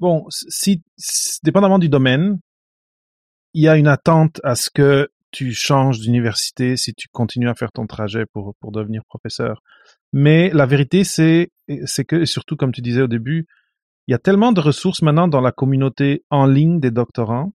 bon, 0.00 0.24
si, 0.30 0.82
dépendamment 1.42 1.78
du 1.78 1.88
domaine, 1.88 2.38
il 3.54 3.62
y 3.62 3.68
a 3.68 3.76
une 3.76 3.88
attente 3.88 4.40
à 4.44 4.54
ce 4.54 4.70
que 4.70 5.10
tu 5.32 5.52
changes 5.52 5.98
d'université 5.98 6.76
si 6.76 6.94
tu 6.94 7.08
continues 7.08 7.48
à 7.48 7.54
faire 7.54 7.72
ton 7.72 7.86
trajet 7.86 8.24
pour, 8.32 8.54
pour 8.60 8.70
devenir 8.70 9.02
professeur. 9.04 9.62
Mais 10.12 10.50
la 10.50 10.66
vérité, 10.66 11.04
c'est, 11.04 11.50
c'est 11.86 12.04
que, 12.04 12.24
surtout 12.24 12.56
comme 12.56 12.72
tu 12.72 12.82
disais 12.82 13.02
au 13.02 13.08
début, 13.08 13.46
il 14.06 14.12
y 14.12 14.14
a 14.14 14.18
tellement 14.18 14.52
de 14.52 14.60
ressources 14.60 15.02
maintenant 15.02 15.28
dans 15.28 15.40
la 15.40 15.52
communauté 15.52 16.22
en 16.30 16.46
ligne 16.46 16.80
des 16.80 16.90
doctorants 16.90 17.52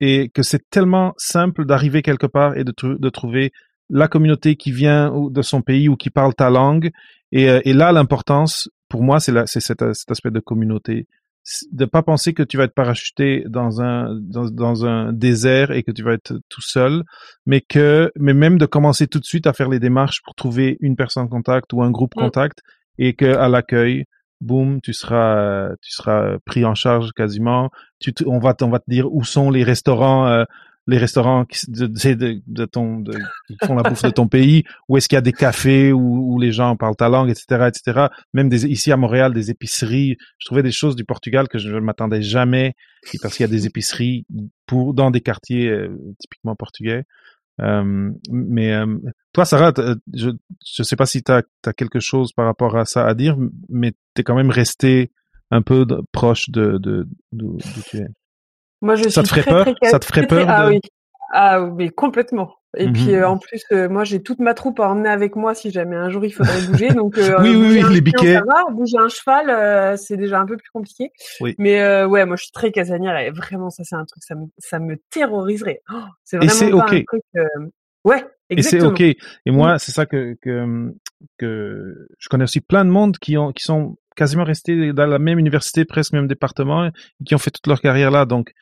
et 0.00 0.28
que 0.28 0.42
c'est 0.42 0.68
tellement 0.70 1.14
simple 1.16 1.64
d'arriver 1.64 2.02
quelque 2.02 2.26
part 2.26 2.56
et 2.56 2.62
de, 2.62 3.08
trouver 3.10 3.52
la 3.90 4.06
communauté 4.06 4.54
qui 4.54 4.70
vient 4.70 5.12
de 5.30 5.42
son 5.42 5.60
pays 5.60 5.88
ou 5.88 5.96
qui 5.96 6.10
parle 6.10 6.34
ta 6.34 6.50
langue. 6.50 6.90
Et, 7.32 7.50
euh, 7.50 7.60
et 7.64 7.72
là, 7.72 7.90
l'importance, 7.90 8.70
pour 8.88 9.02
moi, 9.02 9.18
c'est, 9.18 9.32
c'est 9.46 9.60
cet, 9.60 9.80
cet 9.94 10.10
aspect 10.10 10.30
de 10.30 10.40
communauté 10.40 11.06
de 11.72 11.84
pas 11.84 12.02
penser 12.02 12.34
que 12.34 12.42
tu 12.42 12.56
vas 12.56 12.64
être 12.64 12.74
parachuté 12.74 13.44
dans 13.48 13.80
un 13.80 14.14
dans, 14.20 14.50
dans, 14.50 14.84
un 14.84 15.12
désert 15.12 15.70
et 15.70 15.82
que 15.82 15.90
tu 15.90 16.02
vas 16.02 16.12
être 16.12 16.34
tout 16.48 16.60
seul, 16.60 17.04
mais 17.46 17.60
que 17.60 18.10
mais 18.16 18.34
même 18.34 18.58
de 18.58 18.66
commencer 18.66 19.06
tout 19.06 19.20
de 19.20 19.24
suite 19.24 19.46
à 19.46 19.52
faire 19.52 19.68
les 19.68 19.80
démarches 19.80 20.22
pour 20.22 20.34
trouver 20.34 20.76
une 20.80 20.96
personne 20.96 21.28
contact 21.28 21.72
ou 21.72 21.82
un 21.82 21.90
groupe 21.90 22.14
mm. 22.16 22.20
contact 22.20 22.58
et 22.98 23.14
que 23.14 23.36
à 23.36 23.48
l'accueil, 23.48 24.04
boum, 24.40 24.80
tu 24.82 24.92
seras 24.92 25.70
tu 25.82 25.92
seras 25.92 26.38
pris 26.44 26.64
en 26.64 26.74
charge 26.74 27.12
quasiment. 27.12 27.70
Tu 27.98 28.12
on 28.26 28.38
va 28.38 28.54
on 28.62 28.70
va 28.70 28.78
te 28.78 28.90
dire 28.90 29.12
où 29.12 29.24
sont 29.24 29.50
les 29.50 29.64
restaurants 29.64 30.26
euh, 30.26 30.44
les 30.88 30.96
restaurants 30.96 31.44
de, 31.68 31.86
de, 31.86 32.42
de 32.46 32.64
ton 32.64 33.00
de, 33.00 33.12
qui 33.46 33.56
font 33.62 33.74
la 33.74 33.82
bouffe 33.82 34.02
de 34.02 34.10
ton 34.10 34.26
pays, 34.26 34.64
où 34.88 34.96
est-ce 34.96 35.06
qu'il 35.06 35.16
y 35.16 35.18
a 35.18 35.22
des 35.22 35.34
cafés 35.34 35.92
où, 35.92 36.32
où, 36.32 36.40
les 36.40 36.50
gens 36.50 36.76
parlent 36.76 36.96
ta 36.96 37.10
langue, 37.10 37.28
etc., 37.28 37.68
etc. 37.68 38.06
Même 38.32 38.48
des, 38.48 38.66
ici 38.66 38.90
à 38.90 38.96
Montréal, 38.96 39.34
des 39.34 39.50
épiceries. 39.50 40.16
Je 40.38 40.46
trouvais 40.46 40.62
des 40.62 40.72
choses 40.72 40.96
du 40.96 41.04
Portugal 41.04 41.46
que 41.46 41.58
je 41.58 41.68
ne 41.68 41.80
m'attendais 41.80 42.22
jamais, 42.22 42.74
parce 43.20 43.36
qu'il 43.36 43.44
y 43.44 43.48
a 43.48 43.52
des 43.52 43.66
épiceries 43.66 44.24
pour 44.66 44.94
dans 44.94 45.10
des 45.10 45.20
quartiers 45.20 45.68
euh, 45.68 45.94
typiquement 46.18 46.56
portugais. 46.56 47.04
Euh, 47.60 48.10
mais 48.30 48.72
euh, 48.72 48.96
toi, 49.34 49.44
Sarah, 49.44 49.74
je 50.14 50.30
ne 50.30 50.84
sais 50.84 50.96
pas 50.96 51.06
si 51.06 51.22
tu 51.22 51.30
as, 51.30 51.42
quelque 51.76 52.00
chose 52.00 52.32
par 52.32 52.46
rapport 52.46 52.78
à 52.78 52.86
ça 52.86 53.06
à 53.06 53.12
dire, 53.14 53.36
mais 53.68 53.92
tu 54.14 54.20
es 54.20 54.24
quand 54.24 54.36
même 54.36 54.50
resté 54.50 55.12
un 55.50 55.60
peu 55.60 55.86
proche 56.12 56.48
de 56.48 56.78
d'où 57.32 57.58
tu 57.90 57.98
es. 57.98 58.06
Moi, 58.80 58.96
je 58.96 59.08
ça 59.08 59.22
te 59.22 59.28
ferait 59.28 59.42
peur 59.42 59.66
Ça 59.82 59.98
te 59.98 60.04
ferait 60.04 60.26
peur 60.26 60.46
Ah 60.48 60.68
oui, 60.68 60.80
ah 61.32 61.60
mais 61.60 61.88
complètement. 61.90 62.54
Et 62.76 62.86
mmh 62.86 62.92
puis 62.92 63.14
euh, 63.14 63.26
en 63.26 63.38
plus, 63.38 63.62
euh, 63.72 63.88
moi 63.88 64.04
j'ai 64.04 64.22
toute 64.22 64.40
ma 64.40 64.52
troupe 64.52 64.78
à 64.78 64.90
emmener 64.90 65.08
avec 65.08 65.36
moi 65.36 65.54
si 65.54 65.70
jamais 65.70 65.96
un 65.96 66.10
jour 66.10 66.22
il 66.24 66.30
faudrait 66.30 66.60
bouger. 66.66 66.88
Donc 66.88 67.16
euh, 67.16 67.36
oui, 67.40 67.56
oui, 67.56 67.82
oui, 67.82 67.94
les 67.94 68.00
biquets. 68.02 68.40
bouger 68.72 68.98
un 68.98 69.08
cheval, 69.08 69.96
c'est 69.96 70.18
déjà 70.18 70.38
un 70.38 70.46
peu 70.46 70.56
plus 70.56 70.70
compliqué. 70.70 71.10
Oui. 71.40 71.54
Mais 71.58 72.04
ouais, 72.04 72.26
moi 72.26 72.36
je 72.36 72.44
suis 72.44 72.52
très 72.52 72.70
casanière 72.70 73.16
et 73.18 73.30
vraiment 73.30 73.70
ça 73.70 73.84
c'est 73.84 73.96
un 73.96 74.04
truc, 74.04 74.22
ça 74.22 74.34
me, 74.34 74.46
ça 74.58 74.78
me 74.78 74.96
terroriserait. 75.10 75.80
Oh, 75.90 75.96
c'est 76.24 76.36
vraiment 76.36 76.86
pas 76.86 76.94
un 76.94 77.02
truc. 77.04 77.22
Ouais, 78.04 78.24
Et 78.48 78.62
c'est 78.62 78.76
exactement. 78.76 78.90
ok. 78.90 79.00
Et 79.00 79.50
moi, 79.50 79.78
c'est 79.78 79.92
ça 79.92 80.06
que, 80.06 80.36
que 80.40 80.94
que 81.36 82.08
je 82.18 82.28
connais 82.28 82.44
aussi 82.44 82.60
plein 82.60 82.84
de 82.84 82.90
monde 82.90 83.18
qui 83.18 83.36
ont 83.36 83.52
qui 83.52 83.64
sont 83.64 83.96
quasiment 84.16 84.44
restés 84.44 84.92
dans 84.92 85.06
la 85.06 85.18
même 85.18 85.38
université, 85.38 85.84
presque 85.84 86.12
même 86.12 86.26
département, 86.26 86.86
et 86.86 86.90
qui 87.26 87.34
ont 87.34 87.38
fait 87.38 87.50
toute 87.50 87.66
leur 87.66 87.80
carrière 87.80 88.10
là. 88.10 88.24
Donc, 88.24 88.52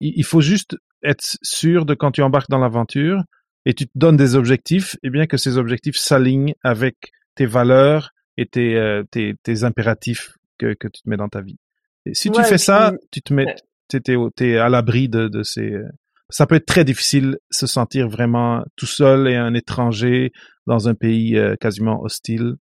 il, 0.00 0.24
faut 0.24 0.40
juste 0.40 0.76
être 1.02 1.36
sûr 1.42 1.86
de 1.86 1.94
quand 1.94 2.12
tu 2.12 2.22
embarques 2.22 2.50
dans 2.50 2.58
l'aventure 2.58 3.22
et 3.64 3.74
tu 3.74 3.86
te 3.86 3.92
donnes 3.94 4.16
des 4.16 4.34
objectifs, 4.36 4.96
et 5.02 5.10
bien 5.10 5.26
que 5.26 5.36
ces 5.36 5.58
objectifs 5.58 5.96
s'alignent 5.96 6.54
avec 6.62 7.12
tes 7.34 7.46
valeurs 7.46 8.10
et 8.36 8.46
tes 8.46 8.76
euh, 8.76 9.02
tes, 9.10 9.34
tes 9.42 9.64
impératifs 9.64 10.36
que 10.58 10.74
que 10.74 10.88
tu 10.88 11.02
te 11.02 11.08
mets 11.08 11.16
dans 11.16 11.28
ta 11.28 11.40
vie. 11.40 11.58
Et 12.04 12.14
si 12.14 12.30
tu 12.30 12.42
fais 12.44 12.58
ça, 12.58 12.92
puis- 12.92 13.08
tu 13.10 13.22
te 13.22 13.34
mets 13.34 13.54
t'es 13.88 14.00
t'es 14.34 14.56
à 14.56 14.68
l'abri 14.68 15.08
de 15.08 15.28
de 15.28 15.42
ces 15.42 15.72
euh, 15.72 15.88
ça 16.28 16.46
peut 16.46 16.56
être 16.56 16.66
très 16.66 16.84
difficile 16.84 17.38
se 17.50 17.66
sentir 17.66 18.08
vraiment 18.08 18.64
tout 18.76 18.86
seul 18.86 19.28
et 19.28 19.36
un 19.36 19.54
étranger 19.54 20.32
dans 20.66 20.88
un 20.88 20.94
pays 20.94 21.36
euh, 21.36 21.56
quasiment 21.56 22.02
hostile. 22.02 22.56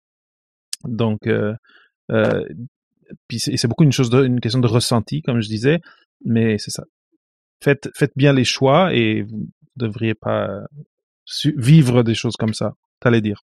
Donc, 0.84 1.26
euh, 1.26 1.54
euh, 2.10 2.44
puis 3.28 3.38
c'est 3.38 3.68
beaucoup 3.68 3.84
une 3.84 3.92
chose, 3.92 4.10
de, 4.10 4.24
une 4.24 4.40
question 4.40 4.60
de 4.60 4.66
ressenti, 4.66 5.22
comme 5.22 5.40
je 5.40 5.48
disais, 5.48 5.80
mais 6.24 6.58
c'est 6.58 6.70
ça. 6.70 6.84
Faites, 7.62 7.88
faites 7.94 8.12
bien 8.16 8.32
les 8.32 8.44
choix 8.44 8.92
et 8.92 9.22
vous 9.22 9.46
devriez 9.76 10.14
pas 10.14 10.48
vivre 11.56 12.02
des 12.02 12.14
choses 12.14 12.36
comme 12.36 12.54
ça. 12.54 12.74
T'allais 13.00 13.20
dire. 13.20 13.40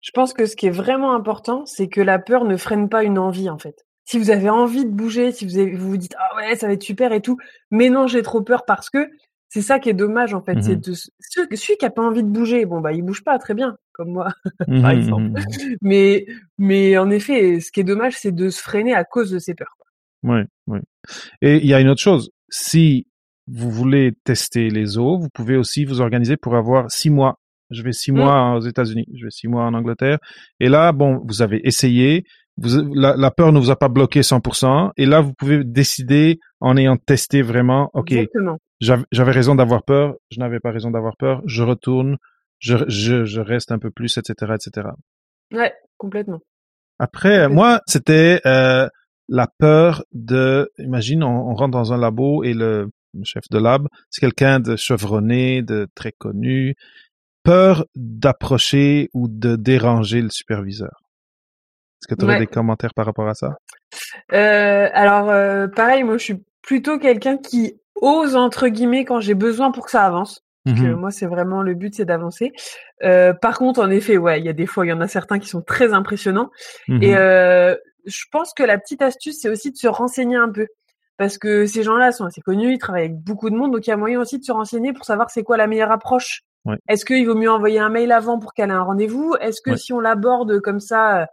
Je 0.00 0.10
pense 0.12 0.34
que 0.34 0.46
ce 0.46 0.54
qui 0.56 0.66
est 0.66 0.70
vraiment 0.70 1.14
important, 1.14 1.64
c'est 1.66 1.88
que 1.88 2.00
la 2.00 2.18
peur 2.18 2.44
ne 2.44 2.56
freine 2.56 2.88
pas 2.88 3.04
une 3.04 3.18
envie, 3.18 3.48
en 3.48 3.58
fait. 3.58 3.84
Si 4.04 4.18
vous 4.18 4.30
avez 4.30 4.50
envie 4.50 4.84
de 4.84 4.90
bouger, 4.90 5.32
si 5.32 5.46
vous, 5.46 5.56
avez- 5.58 5.74
vous 5.74 5.88
vous 5.88 5.96
dites 5.96 6.14
ah 6.18 6.36
ouais 6.36 6.56
ça 6.56 6.66
va 6.66 6.74
être 6.74 6.82
super 6.82 7.12
et 7.12 7.22
tout, 7.22 7.38
mais 7.70 7.88
non 7.88 8.06
j'ai 8.06 8.20
trop 8.20 8.42
peur 8.42 8.66
parce 8.66 8.90
que 8.90 9.08
c'est 9.48 9.62
ça 9.62 9.78
qui 9.78 9.88
est 9.88 9.94
dommage 9.94 10.34
en 10.34 10.42
fait, 10.42 10.60
c'est 10.62 10.76
de 10.76 10.92
ceux- 10.92 11.46
celui 11.54 11.78
qui 11.78 11.86
a 11.86 11.90
pas 11.90 12.02
envie 12.02 12.22
de 12.22 12.28
bouger, 12.28 12.66
bon 12.66 12.82
bah 12.82 12.92
il 12.92 13.00
bouge 13.02 13.24
pas 13.24 13.38
très 13.38 13.54
bien 13.54 13.78
comme 13.92 14.10
moi, 14.10 14.28
Mhm, 14.68 14.84
exemple. 14.90 15.22
mhm, 15.22 15.34
mais 15.80 16.26
mais 16.58 16.98
en 16.98 17.08
effet 17.08 17.60
ce 17.60 17.72
qui 17.72 17.80
est 17.80 17.84
dommage 17.84 18.14
c'est 18.18 18.32
de 18.32 18.50
se 18.50 18.60
freiner 18.60 18.92
à 18.94 19.04
cause 19.04 19.30
de 19.30 19.38
ses 19.38 19.54
peurs. 19.54 19.74
Ouais, 20.22 20.44
ouais. 20.66 20.82
Et 21.40 21.56
il 21.56 21.66
y 21.66 21.72
a 21.72 21.80
une 21.80 21.88
autre 21.88 22.02
chose. 22.02 22.30
Si 22.50 23.06
vous 23.46 23.70
voulez 23.70 24.12
tester 24.24 24.70
les 24.70 24.98
eaux, 24.98 25.18
vous 25.18 25.28
pouvez 25.32 25.56
aussi 25.56 25.84
vous 25.84 26.00
organiser 26.00 26.36
pour 26.36 26.56
avoir 26.56 26.90
six 26.90 27.10
mois. 27.10 27.38
Je 27.70 27.82
vais 27.82 27.92
six 27.92 28.12
Mm. 28.12 28.16
mois 28.16 28.54
aux 28.56 28.60
États-Unis, 28.60 29.06
je 29.14 29.24
vais 29.24 29.30
six 29.30 29.48
mois 29.48 29.64
en 29.64 29.74
Angleterre. 29.74 30.18
Et 30.60 30.68
là, 30.68 30.92
bon, 30.92 31.20
vous 31.26 31.42
avez 31.42 31.60
essayé, 31.66 32.24
vous, 32.56 32.68
la, 32.94 33.16
la 33.16 33.30
peur 33.30 33.52
ne 33.52 33.58
vous 33.58 33.70
a 33.70 33.76
pas 33.76 33.88
bloqué 33.88 34.20
100%. 34.22 34.92
Et 34.96 35.06
là, 35.06 35.20
vous 35.20 35.32
pouvez 35.34 35.64
décider 35.64 36.38
en 36.60 36.76
ayant 36.76 36.96
testé 36.96 37.42
vraiment, 37.42 37.90
ok, 37.94 38.14
j'avais 38.80 39.32
raison 39.32 39.54
d'avoir 39.54 39.82
peur, 39.82 40.14
je 40.30 40.38
n'avais 40.40 40.60
pas 40.60 40.70
raison 40.70 40.90
d'avoir 40.90 41.16
peur, 41.16 41.42
je 41.46 41.62
retourne, 41.62 42.16
je, 42.58 42.76
je, 42.88 43.24
je 43.24 43.40
reste 43.40 43.72
un 43.72 43.78
peu 43.78 43.90
plus, 43.90 44.16
etc., 44.18 44.52
etc. 44.54 44.88
Ouais 45.52 45.72
complètement. 45.96 46.40
Après, 46.98 47.30
Complètement. 47.44 47.54
moi, 47.54 47.80
c'était 47.86 48.40
euh, 48.46 48.88
la 49.28 49.48
peur 49.58 50.04
de, 50.12 50.70
imagine, 50.78 51.22
on, 51.24 51.50
on 51.50 51.54
rentre 51.54 51.72
dans 51.72 51.92
un 51.92 51.98
labo 51.98 52.44
et 52.44 52.52
le 52.52 52.88
chef 53.22 53.44
de 53.50 53.58
lab, 53.58 53.86
c'est 54.10 54.20
quelqu'un 54.20 54.58
de 54.60 54.74
chevronné, 54.76 55.62
de 55.62 55.86
très 55.94 56.12
connu, 56.12 56.74
peur 57.44 57.84
d'approcher 57.94 59.10
ou 59.14 59.28
de 59.28 59.54
déranger 59.56 60.20
le 60.22 60.30
superviseur. 60.30 61.00
Est-ce 62.02 62.08
que 62.08 62.18
tu 62.18 62.24
aurais 62.24 62.34
Ouais. 62.34 62.40
des 62.40 62.46
commentaires 62.46 62.94
par 62.94 63.06
rapport 63.06 63.28
à 63.28 63.34
ça? 63.34 63.56
Euh, 64.32 64.88
alors 64.92 65.30
euh, 65.30 65.68
pareil 65.68 66.02
moi 66.04 66.18
je 66.18 66.24
suis 66.24 66.42
plutôt 66.62 66.98
quelqu'un 66.98 67.36
qui 67.36 67.74
ose 67.96 68.34
entre 68.36 68.68
guillemets 68.68 69.04
quand 69.04 69.20
j'ai 69.20 69.34
besoin 69.34 69.70
pour 69.70 69.84
que 69.84 69.90
ça 69.90 70.04
avance. 70.04 70.40
Parce 70.66 70.80
que 70.80 70.86
Mhm. 70.86 70.94
moi, 70.94 71.10
c'est 71.10 71.26
vraiment 71.26 71.60
le 71.60 71.74
but, 71.74 71.94
c'est 71.94 72.06
d'avancer. 72.06 72.50
Euh, 73.02 73.34
par 73.34 73.58
contre, 73.58 73.80
en 73.82 73.90
effet, 73.90 74.16
ouais, 74.16 74.40
il 74.40 74.46
y 74.46 74.48
a 74.48 74.54
des 74.54 74.64
fois, 74.64 74.86
il 74.86 74.88
y 74.88 74.92
en 74.94 75.02
a 75.02 75.08
certains 75.08 75.38
qui 75.38 75.46
sont 75.46 75.60
très 75.60 75.92
impressionnants. 75.92 76.50
Et 77.02 77.14
euh, 77.18 77.76
je 78.06 78.22
pense 78.32 78.54
que 78.54 78.62
la 78.62 78.78
petite 78.78 79.02
astuce, 79.02 79.40
c'est 79.42 79.50
aussi 79.50 79.72
de 79.72 79.76
se 79.76 79.86
renseigner 79.88 80.36
un 80.36 80.50
peu. 80.50 80.66
Parce 81.16 81.38
que 81.38 81.66
ces 81.66 81.82
gens-là 81.84 82.10
sont 82.12 82.24
assez 82.24 82.40
connus, 82.40 82.72
ils 82.72 82.78
travaillent 82.78 83.04
avec 83.04 83.18
beaucoup 83.22 83.48
de 83.50 83.54
monde, 83.54 83.72
donc 83.72 83.86
il 83.86 83.90
y 83.90 83.92
a 83.92 83.96
moyen 83.96 84.20
aussi 84.20 84.38
de 84.38 84.44
se 84.44 84.50
renseigner 84.52 84.92
pour 84.92 85.04
savoir 85.04 85.30
c'est 85.30 85.42
quoi 85.44 85.56
la 85.56 85.66
meilleure 85.68 85.92
approche. 85.92 86.42
Ouais. 86.64 86.76
Est-ce 86.88 87.04
qu'il 87.04 87.24
vaut 87.26 87.34
mieux 87.36 87.50
envoyer 87.50 87.78
un 87.78 87.88
mail 87.90 88.10
avant 88.10 88.38
pour 88.38 88.52
caler 88.52 88.72
un 88.72 88.82
rendez-vous? 88.82 89.36
Est-ce 89.40 89.60
que 89.60 89.70
Ouais. 89.70 89.76
si 89.76 89.92
on 89.92 90.00
l'aborde 90.00 90.60
comme 90.60 90.80
ça, 90.80 91.20
euh, 91.22 91.26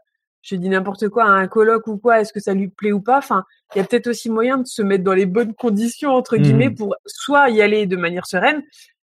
je 0.44 0.56
dis 0.56 0.70
n'importe 0.70 1.08
quoi, 1.10 1.24
à 1.24 1.30
un 1.30 1.48
colloque 1.48 1.88
ou 1.88 1.98
quoi, 1.98 2.20
est-ce 2.22 2.34
que 2.34 2.40
ça 2.40 2.54
lui 2.54 2.68
plaît 2.68 2.92
ou 2.92 3.00
pas? 3.02 3.18
Enfin, 3.18 3.44
il 3.74 3.80
y 3.80 3.82
a 3.82 3.86
peut-être 3.86 4.08
aussi 4.08 4.30
moyen 4.30 4.58
de 4.58 4.68
se 4.68 4.82
mettre 4.82 5.04
dans 5.04 5.14
les 5.14 5.26
bonnes 5.26 5.54
conditions 5.56 6.12
entre 6.12 6.38
guillemets 6.38 6.70
Mhm. 6.70 6.76
pour 6.76 6.96
soit 7.06 7.50
y 7.50 7.62
aller 7.62 7.86
de 7.88 7.96
manière 7.96 8.26
sereine 8.28 8.62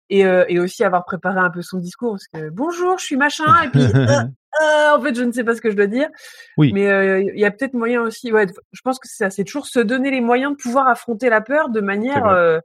et, 0.09 0.25
euh, 0.25 0.45
et 0.47 0.59
aussi 0.59 0.83
avoir 0.83 1.03
préparé 1.05 1.39
un 1.39 1.49
peu 1.49 1.61
son 1.61 1.79
discours 1.79 2.11
parce 2.11 2.27
que 2.27 2.49
bonjour, 2.49 2.97
je 2.99 3.05
suis 3.05 3.17
machin 3.17 3.45
et 3.63 3.69
puis 3.69 3.81
euh, 3.95 4.23
euh, 4.61 4.95
en 4.97 5.01
fait 5.01 5.15
je 5.15 5.23
ne 5.23 5.31
sais 5.31 5.43
pas 5.43 5.55
ce 5.55 5.61
que 5.61 5.71
je 5.71 5.75
dois 5.75 5.87
dire. 5.87 6.09
Oui. 6.57 6.71
Mais 6.73 6.87
euh, 6.87 7.21
il 7.21 7.39
y 7.39 7.45
a 7.45 7.51
peut-être 7.51 7.73
moyen 7.73 8.01
aussi. 8.01 8.31
Ouais, 8.31 8.47
je 8.71 8.81
pense 8.81 8.99
que 8.99 9.07
c'est 9.07 9.23
ça, 9.23 9.29
c'est 9.29 9.43
toujours 9.43 9.65
se 9.67 9.79
donner 9.79 10.11
les 10.11 10.21
moyens 10.21 10.51
de 10.51 10.57
pouvoir 10.61 10.87
affronter 10.87 11.29
la 11.29 11.41
peur 11.41 11.69
de 11.69 11.81
manière, 11.81 12.25
euh, 12.27 12.59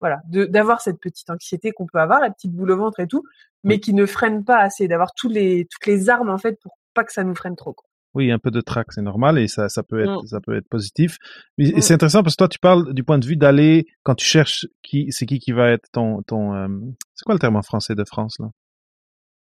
voilà, 0.00 0.18
de 0.28 0.44
d'avoir 0.44 0.80
cette 0.80 1.00
petite 1.00 1.30
anxiété 1.30 1.72
qu'on 1.72 1.86
peut 1.86 1.98
avoir, 2.00 2.20
la 2.20 2.30
petite 2.30 2.52
boule 2.52 2.70
au 2.72 2.76
ventre 2.76 3.00
et 3.00 3.06
tout, 3.06 3.22
mais 3.64 3.74
Oui. 3.74 3.80
qui 3.80 3.94
ne 3.94 4.06
freine 4.06 4.44
pas 4.44 4.58
assez, 4.58 4.88
d'avoir 4.88 5.12
tous 5.14 5.28
les 5.28 5.66
toutes 5.70 5.86
les 5.86 6.08
armes 6.10 6.30
en 6.30 6.38
fait 6.38 6.58
pour 6.62 6.72
pas 6.94 7.04
que 7.04 7.12
ça 7.12 7.24
nous 7.24 7.34
freine 7.34 7.56
trop. 7.56 7.72
Quoi. 7.74 7.84
Oui, 8.14 8.32
un 8.32 8.38
peu 8.38 8.50
de 8.50 8.60
trac, 8.62 8.86
c'est 8.90 9.02
normal 9.02 9.38
et 9.38 9.48
ça, 9.48 9.68
ça 9.68 9.82
peut 9.82 10.00
être, 10.00 10.22
Mm. 10.24 10.26
ça 10.26 10.40
peut 10.40 10.56
être 10.56 10.68
positif. 10.68 11.18
Mais- 11.58 11.68
Et 11.68 11.76
Mm. 11.76 11.80
c'est 11.82 11.94
intéressant 11.94 12.22
parce 12.22 12.34
que 12.34 12.38
toi, 12.38 12.48
tu 12.48 12.58
parles 12.58 12.92
du 12.94 13.04
point 13.04 13.18
de 13.18 13.26
vue 13.26 13.36
d'aller 13.36 13.86
quand 14.02 14.14
tu 14.14 14.24
cherches 14.24 14.66
qui, 14.82 15.06
c'est 15.10 15.26
qui 15.26 15.38
qui 15.38 15.52
va 15.52 15.70
être 15.70 15.86
ton, 15.92 16.22
ton, 16.22 16.54
euh, 16.54 16.68
c'est 17.14 17.24
quoi 17.24 17.34
le 17.34 17.38
terme 17.38 17.56
en 17.56 17.62
français 17.62 17.94
de 17.94 18.04
France 18.04 18.36
là? 18.40 18.46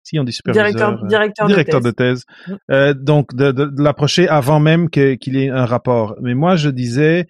Si 0.04 0.18
on 0.18 0.25
dit 0.25 0.32
superviseur, 0.32 0.73
Directeur, 0.73 1.04
euh, 1.04 1.06
directeur, 1.09 1.47
directeur 1.47 1.80
de 1.80 1.87
de 1.87 1.90
thèse. 1.92 2.25
thèse. 2.26 2.54
Mm. 2.54 2.73
Euh, 2.73 2.94
donc 2.94 3.35
de, 3.35 3.52
de, 3.52 3.66
de 3.66 3.82
l'approcher 3.82 4.28
avant 4.28 4.61
même 4.61 4.90
qu'il 4.90 5.37
ait 5.37 5.50
un 5.50 5.64
rapport. 5.64 6.16
Mais 6.21 6.35
moi, 6.35 6.56
je 6.56 6.71
disais, 6.71 7.26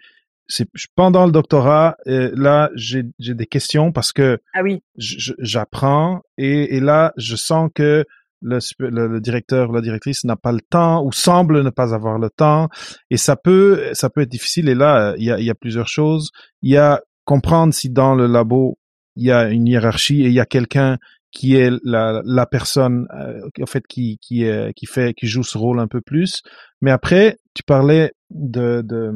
c'est 0.47 0.67
pendant 0.97 1.27
le 1.27 1.33
doctorat, 1.33 1.97
euh, 2.07 2.31
là, 2.35 2.71
j'ai 2.75 3.05
j'ai 3.19 3.35
des 3.35 3.47
questions 3.47 3.93
parce 3.93 4.13
que 4.13 4.39
Ah 4.55 4.63
oui, 4.63 4.83
j'apprends 4.97 6.23
et, 6.39 6.77
et 6.77 6.81
là, 6.81 7.13
je 7.17 7.37
sens 7.37 7.71
que 7.75 8.05
le, 8.43 8.59
le, 8.79 9.07
le 9.07 9.21
directeur 9.21 9.71
ou 9.71 9.73
la 9.73 9.81
directrice 9.81 10.25
n'a 10.25 10.37
pas 10.37 10.53
le 10.53 10.61
temps 10.61 11.05
ou 11.05 11.13
semble 11.13 11.63
ne 11.63 11.71
pas 11.71 11.95
avoir 11.95 12.19
le 12.19 12.29
temps 12.29 12.69
et 13.11 13.17
ça 13.17 13.37
peut 13.37 13.91
ça 13.93 14.11
peut 14.11 14.23
être 14.23 14.29
difficile 14.29 14.69
et 14.69 14.75
là 14.75 15.15
il 15.17 15.25
y 15.25 15.31
a, 15.31 15.39
il 15.39 15.45
y 15.45 15.51
a 15.51 15.55
plusieurs 15.55 15.87
choses 15.87 16.31
il 16.61 16.73
y 16.73 16.77
a 16.77 17.01
comprendre 17.25 17.73
si 17.73 17.89
dans 17.89 18.15
le 18.17 18.27
labo 18.27 18.79
il 19.15 19.27
y 19.27 19.31
a 19.31 19.49
une 19.49 19.69
hiérarchie 19.69 20.23
et 20.23 20.27
il 20.27 20.33
y 20.33 20.41
a 20.41 20.47
quelqu'un 20.47 20.99
qui 21.33 21.57
est 21.57 21.73
la, 21.83 22.23
la 22.25 22.47
personne 22.47 23.07
euh, 23.15 23.41
en 23.61 23.67
fait 23.67 23.87
qui 23.87 24.19
qui 24.21 24.45
est, 24.45 24.73
qui 24.75 24.87
fait 24.87 25.15
qui 25.15 25.27
joue 25.27 25.43
ce 25.43 25.59
rôle 25.59 25.81
un 25.81 25.89
peu 25.89 26.01
plus. 26.01 26.43
Mais 26.81 26.91
après 26.91 27.39
tu 27.55 27.63
parlais 27.63 28.13
de 28.31 28.83
de 28.83 29.13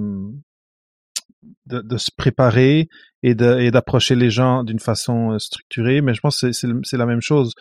de, 1.67 1.81
de 1.81 1.97
se 1.97 2.11
préparer 2.17 2.89
et 3.23 3.35
de 3.35 3.59
et 3.61 3.71
d'approcher 3.71 4.15
les 4.15 4.31
gens 4.31 4.65
d'une 4.65 4.81
façon 4.81 5.33
euh, 5.33 5.39
structurée. 5.39 6.01
Mais 6.01 6.15
je 6.15 6.21
pense 6.21 6.41
que 6.41 6.53
c'est 6.53 6.69
c'est 6.83 6.97
la 6.97 7.07
même 7.07 7.21
chose. 7.21 7.53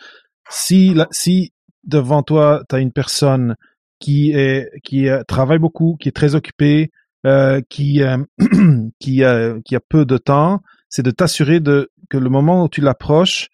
Si 0.48 0.96
si 1.10 1.52
devant 1.84 2.22
toi 2.22 2.62
tu 2.68 2.76
as 2.76 2.78
une 2.80 2.92
personne 2.92 3.56
qui 4.00 4.32
est 4.32 4.70
qui 4.82 5.08
euh, 5.08 5.22
travaille 5.24 5.58
beaucoup 5.58 5.96
qui 6.00 6.08
est 6.08 6.12
très 6.12 6.34
occupée 6.34 6.90
euh, 7.26 7.60
qui 7.68 8.02
euh, 8.02 8.18
qui 9.00 9.24
a 9.24 9.54
qui 9.64 9.76
a 9.76 9.80
peu 9.80 10.04
de 10.04 10.18
temps 10.18 10.60
c'est 10.88 11.02
de 11.02 11.10
t'assurer 11.10 11.60
de 11.60 11.90
que 12.10 12.18
le 12.18 12.30
moment 12.30 12.64
où 12.64 12.68
tu 12.68 12.80
l'approches 12.80 13.48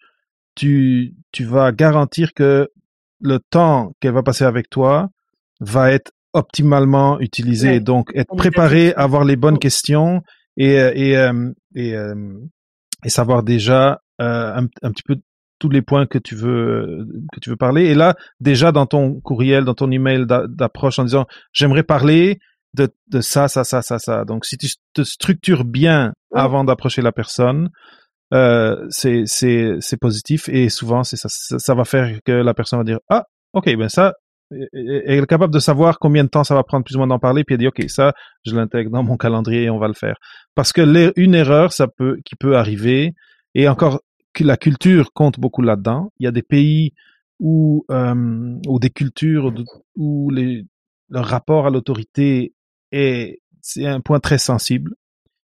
tu 0.55 1.13
tu 1.31 1.43
vas 1.45 1.71
garantir 1.71 2.33
que 2.33 2.69
le 3.21 3.39
temps 3.39 3.93
qu'elle 3.99 4.13
va 4.13 4.23
passer 4.23 4.43
avec 4.45 4.69
toi 4.69 5.09
va 5.59 5.91
être 5.91 6.11
optimalement 6.33 7.19
utilisé 7.19 7.69
Ouais. 7.69 7.79
donc 7.79 8.11
être 8.15 8.35
préparé 8.35 8.93
avoir 8.95 9.23
les 9.23 9.35
bonnes 9.35 9.59
questions 9.59 10.21
et 10.57 10.79
euh, 10.79 10.91
et 10.95 11.17
euh, 11.17 11.51
et, 11.75 11.95
euh, 11.95 12.15
et 13.05 13.09
savoir 13.09 13.43
déjà 13.43 14.01
euh, 14.21 14.55
un, 14.61 14.67
un 14.81 14.91
petit 14.91 15.03
peu 15.03 15.15
tous 15.59 15.69
les 15.69 15.81
points 15.81 16.05
que 16.07 16.17
tu 16.17 16.35
veux 16.35 17.07
que 17.31 17.39
tu 17.39 17.49
veux 17.49 17.55
parler 17.55 17.85
et 17.85 17.93
là 17.95 18.15
déjà 18.39 18.71
dans 18.71 18.85
ton 18.85 19.19
courriel 19.21 19.63
dans 19.63 19.73
ton 19.75 19.89
email 19.91 20.25
d'a- 20.25 20.45
d'approche 20.47 20.99
en 20.99 21.03
disant 21.05 21.25
j'aimerais 21.53 21.83
parler 21.83 22.39
de, 22.73 22.89
de 23.09 23.21
ça 23.21 23.47
ça 23.47 23.63
ça 23.63 23.81
ça 23.81 23.99
ça 23.99 24.25
donc 24.25 24.45
si 24.45 24.57
tu 24.57 24.67
te 24.93 25.03
structures 25.03 25.63
bien 25.65 26.13
Ouais. 26.31 26.39
avant 26.41 26.63
d'approcher 26.63 27.03
la 27.03 27.11
personne 27.11 27.69
euh, 28.33 28.85
c'est 28.89 29.23
c'est 29.27 29.97
positif 29.99 30.49
et 30.49 30.69
souvent 30.69 31.03
c'est 31.03 31.17
ça, 31.17 31.29
ça 31.29 31.75
va 31.75 31.85
faire 31.85 32.19
que 32.25 32.31
la 32.31 32.53
personne 32.53 32.79
va 32.79 32.83
dire 32.85 32.99
ah 33.09 33.25
ok 33.53 33.75
ben 33.77 33.89
ça 33.89 34.13
elle 34.51 35.19
est 35.19 35.25
capable 35.25 35.53
de 35.53 35.59
savoir 35.59 35.99
combien 35.99 36.23
de 36.23 36.29
temps 36.29 36.43
ça 36.43 36.53
va 36.55 36.63
prendre 36.63 36.83
plus 36.85 36.95
ou 36.95 36.99
moins 36.99 37.07
d'en 37.07 37.19
parler 37.19 37.43
puis 37.43 37.55
elle 37.55 37.59
dit 37.59 37.67
ok 37.67 37.83
ça 37.89 38.13
je 38.45 38.55
l'intègre 38.55 38.91
dans 38.91 39.03
mon 39.03 39.17
calendrier 39.17 39.63
et 39.63 39.69
on 39.69 39.79
va 39.79 39.87
le 39.87 39.93
faire 39.93 40.17
parce 40.55 40.71
que 40.73 41.13
une 41.19 41.35
erreur 41.35 41.73
ça 41.73 41.87
peut 41.87 42.19
qui 42.25 42.35
peut 42.35 42.55
arriver 42.57 43.13
et 43.55 43.67
encore 43.67 44.01
que 44.33 44.43
la 44.43 44.57
culture 44.57 45.13
compte 45.13 45.39
beaucoup 45.39 45.61
là-dedans. 45.61 46.11
Il 46.19 46.23
y 46.23 46.27
a 46.27 46.31
des 46.31 46.41
pays 46.41 46.93
où 47.39 47.85
euh, 47.91 48.55
ou 48.67 48.79
des 48.79 48.89
cultures 48.89 49.53
où- 49.95 50.31
le 50.31 50.63
rapport 51.11 51.67
à 51.67 51.69
l'autorité 51.69 52.53
est 52.91 53.39
c'est 53.61 53.85
un 53.85 54.01
point 54.01 54.19
très 54.19 54.39
sensible 54.39 54.93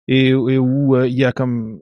et, 0.09 0.29
et 0.29 0.59
où 0.59 0.97
euh, 0.97 1.07
il 1.07 1.15
y 1.15 1.25
a 1.27 1.33
comme 1.33 1.81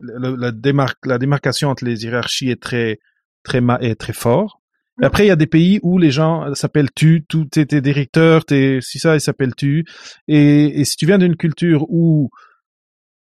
le- 0.00 0.36
la, 0.36 0.52
démarque, 0.52 1.04
la 1.06 1.18
démarcation 1.18 1.70
entre 1.70 1.84
les 1.84 2.04
hiérarchies 2.04 2.50
est 2.50 2.60
très 2.62 2.98
très 3.42 3.60
ma 3.60 3.78
est 3.80 3.94
très 3.96 4.12
fort. 4.12 4.60
Et 5.02 5.04
après, 5.04 5.24
il 5.24 5.28
y 5.28 5.30
a 5.30 5.36
des 5.36 5.46
pays 5.46 5.78
où 5.82 5.98
les 5.98 6.10
gens 6.10 6.54
s'appellent 6.54 6.92
tu, 6.94 7.22
tout 7.28 7.44
tes, 7.44 7.66
tes 7.66 7.82
directeurs, 7.82 8.46
tes, 8.46 8.80
si 8.80 8.98
ça, 8.98 9.14
ils 9.14 9.20
s'appellent 9.20 9.54
tu. 9.54 9.84
Et, 10.26 10.80
et 10.80 10.84
si 10.86 10.96
tu 10.96 11.04
viens 11.04 11.18
d'une 11.18 11.36
culture 11.36 11.84
où 11.90 12.30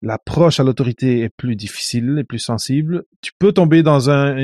l'approche 0.01 0.61
à 0.61 0.63
l'autorité 0.63 1.23
est 1.23 1.29
plus 1.29 1.57
difficile 1.57 2.19
et 2.21 2.25
plus 2.25 2.39
sensible, 2.39 3.05
tu 3.21 3.33
peux 3.39 3.53
tomber 3.53 3.83
dans 3.83 4.11
un, 4.11 4.37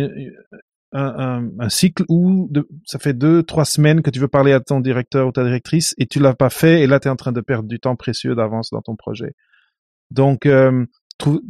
un, 0.93 1.49
un, 1.59 1.69
cycle 1.69 2.05
où 2.09 2.49
de, 2.51 2.69
ça 2.87 2.99
fait 2.99 3.15
deux, 3.15 3.43
trois 3.45 3.65
semaines 3.65 4.03
que 4.03 4.11
tu 4.11 4.19
veux 4.19 4.29
parler 4.29 4.53
à 4.53 4.61
ton 4.61 4.81
directeur 4.81 5.29
ou 5.29 5.33
ta 5.33 5.45
directrice 5.45 5.95
et 5.99 6.07
tu 6.07 6.19
l'as 6.19 6.35
pas 6.35 6.51
fait 6.51 6.83
et 6.83 6.87
là 6.87 6.99
tu 6.99 7.09
es 7.09 7.11
en 7.11 7.17
train 7.17 7.33
de 7.33 7.41
perdre 7.41 7.69
du 7.69 7.79
temps 7.79 7.97
précieux 7.97 8.35
d'avance 8.35 8.71
dans 8.71 8.83
ton 8.83 8.97
projet. 8.97 9.35
Donc, 10.11 10.45
euh, 10.45 10.85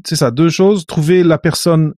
c'est 0.05 0.17
ça, 0.17 0.31
deux 0.31 0.49
choses. 0.49 0.87
Trouver 0.87 1.23
la 1.23 1.39
personne, 1.39 1.95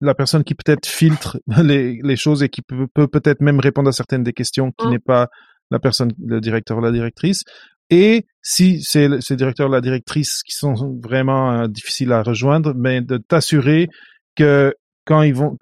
la 0.00 0.14
personne 0.14 0.44
qui 0.44 0.54
peut-être 0.54 0.86
filtre 0.86 1.38
les, 1.62 2.00
les 2.02 2.16
choses 2.16 2.42
et 2.42 2.48
qui 2.48 2.62
peut, 2.62 2.86
peut 2.92 3.08
peut-être 3.08 3.40
même 3.40 3.60
répondre 3.60 3.88
à 3.88 3.92
certaines 3.92 4.22
des 4.22 4.32
questions 4.32 4.72
qui 4.72 4.86
mmh. 4.86 4.90
n'est 4.90 4.98
pas 4.98 5.28
la 5.70 5.78
personne, 5.78 6.12
le 6.24 6.40
directeur 6.40 6.78
ou 6.78 6.80
la 6.80 6.92
directrice. 6.92 7.44
Et 7.90 8.26
si 8.40 8.82
c'est 8.82 9.08
le 9.08 9.36
directeur 9.36 9.68
ou 9.68 9.72
la 9.72 9.80
directrice 9.80 10.42
qui 10.42 10.54
sont 10.54 10.98
vraiment 11.02 11.52
euh, 11.52 11.66
difficiles 11.66 12.12
à 12.12 12.22
rejoindre, 12.22 12.72
mais 12.74 13.00
de 13.00 13.18
t'assurer 13.18 13.88
que 14.34 14.74
quand 15.04 15.22
ils 15.22 15.34
vont, 15.34 15.56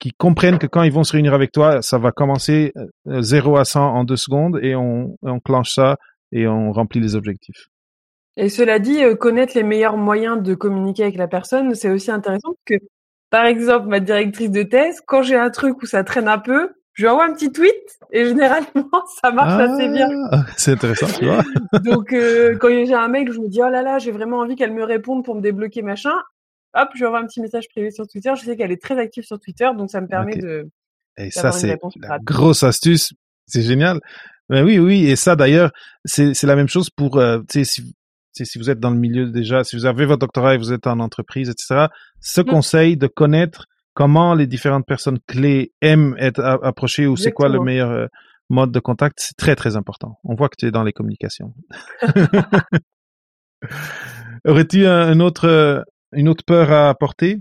qu'ils 0.00 0.14
comprennent 0.14 0.58
que 0.58 0.66
quand 0.66 0.82
ils 0.82 0.92
vont 0.92 1.04
se 1.04 1.12
réunir 1.12 1.34
avec 1.34 1.52
toi, 1.52 1.82
ça 1.82 1.98
va 1.98 2.12
commencer 2.12 2.72
0 3.06 3.56
euh, 3.56 3.60
à 3.60 3.64
100 3.64 3.80
en 3.80 4.04
deux 4.04 4.16
secondes 4.16 4.58
et 4.62 4.74
on, 4.76 5.16
on 5.22 5.40
clenche 5.40 5.74
ça 5.74 5.96
et 6.32 6.46
on 6.46 6.72
remplit 6.72 7.00
les 7.00 7.16
objectifs. 7.16 7.68
Et 8.36 8.48
cela 8.48 8.78
dit, 8.78 9.02
euh, 9.04 9.14
connaître 9.14 9.54
les 9.54 9.62
meilleurs 9.62 9.96
moyens 9.96 10.42
de 10.42 10.54
communiquer 10.54 11.04
avec 11.04 11.16
la 11.16 11.28
personne, 11.28 11.74
c'est 11.74 11.90
aussi 11.90 12.10
intéressant 12.10 12.54
que, 12.64 12.74
par 13.30 13.46
exemple, 13.46 13.86
ma 13.86 14.00
directrice 14.00 14.50
de 14.50 14.62
thèse, 14.62 15.00
quand 15.06 15.22
j'ai 15.22 15.36
un 15.36 15.50
truc 15.50 15.80
où 15.82 15.86
ça 15.86 16.02
traîne 16.02 16.28
un 16.28 16.38
peu, 16.38 16.70
je 16.94 17.02
lui 17.02 17.08
envoie 17.08 17.26
un 17.26 17.32
petit 17.34 17.50
tweet 17.50 17.98
et 18.12 18.24
généralement 18.24 18.66
ça 19.22 19.30
marche 19.32 19.60
assez 19.60 19.88
bien. 19.88 20.08
Ah, 20.30 20.44
c'est 20.56 20.72
intéressant, 20.72 21.06
tu 21.18 21.26
vois. 21.26 21.42
Donc 21.84 22.12
euh, 22.12 22.56
quand 22.56 22.68
j'ai 22.68 22.94
un 22.94 23.08
mail, 23.08 23.30
je 23.32 23.40
me 23.40 23.48
dis 23.48 23.60
oh 23.62 23.68
là 23.68 23.82
là, 23.82 23.98
j'ai 23.98 24.12
vraiment 24.12 24.38
envie 24.38 24.54
qu'elle 24.56 24.72
me 24.72 24.84
réponde 24.84 25.24
pour 25.24 25.34
me 25.34 25.40
débloquer 25.40 25.82
machin. 25.82 26.14
Hop, 26.74 26.88
je 26.94 27.00
lui 27.00 27.06
envoie 27.06 27.20
un 27.20 27.26
petit 27.26 27.40
message 27.40 27.68
privé 27.68 27.90
sur 27.90 28.06
Twitter. 28.06 28.32
Je 28.36 28.44
sais 28.44 28.56
qu'elle 28.56 28.72
est 28.72 28.82
très 28.82 28.98
active 28.98 29.24
sur 29.24 29.38
Twitter, 29.38 29.68
donc 29.76 29.90
ça 29.90 30.00
me 30.00 30.06
permet 30.06 30.36
de. 30.36 30.68
Et 31.16 31.30
ça 31.30 31.52
c'est 31.52 31.76
la 31.96 32.18
grosse 32.20 32.62
astuce. 32.62 33.12
C'est 33.46 33.62
génial. 33.62 34.00
Ben 34.48 34.64
oui, 34.64 34.78
oui, 34.78 35.08
et 35.08 35.16
ça 35.16 35.36
d'ailleurs, 35.36 35.70
c'est 36.04 36.34
c'est 36.34 36.46
la 36.46 36.56
même 36.56 36.68
chose 36.68 36.90
pour 36.90 37.18
euh, 37.18 37.40
tu 37.48 37.64
sais 37.64 37.64
si 37.64 37.94
si 38.34 38.58
vous 38.58 38.70
êtes 38.70 38.80
dans 38.80 38.90
le 38.90 38.98
milieu 38.98 39.30
déjà, 39.30 39.64
si 39.64 39.76
vous 39.76 39.86
avez 39.86 40.06
votre 40.06 40.20
doctorat 40.20 40.54
et 40.54 40.58
vous 40.58 40.72
êtes 40.72 40.86
en 40.86 40.98
entreprise, 41.00 41.48
etc. 41.48 41.86
Ce 42.20 42.40
mmh. 42.40 42.44
conseil 42.44 42.96
de 42.96 43.06
connaître 43.06 43.66
comment 43.94 44.34
les 44.34 44.46
différentes 44.46 44.86
personnes 44.86 45.18
clés 45.26 45.72
aiment 45.80 46.16
être 46.18 46.40
approchées 46.40 47.06
ou 47.06 47.16
c'est 47.16 47.32
quoi 47.32 47.48
le 47.48 47.60
meilleur 47.60 47.90
euh, 47.90 48.06
mode 48.50 48.72
de 48.72 48.80
contact, 48.80 49.18
c'est 49.20 49.36
très 49.36 49.56
très 49.56 49.76
important. 49.76 50.18
On 50.24 50.34
voit 50.34 50.48
que 50.48 50.56
tu 50.58 50.66
es 50.66 50.70
dans 50.70 50.82
les 50.82 50.92
communications. 50.92 51.54
Aurais-tu 54.46 54.86
un, 54.86 55.20
autre, 55.20 55.48
euh, 55.48 55.82
une 56.12 56.28
autre 56.28 56.44
peur 56.44 56.70
à 56.70 56.90
apporter? 56.90 57.40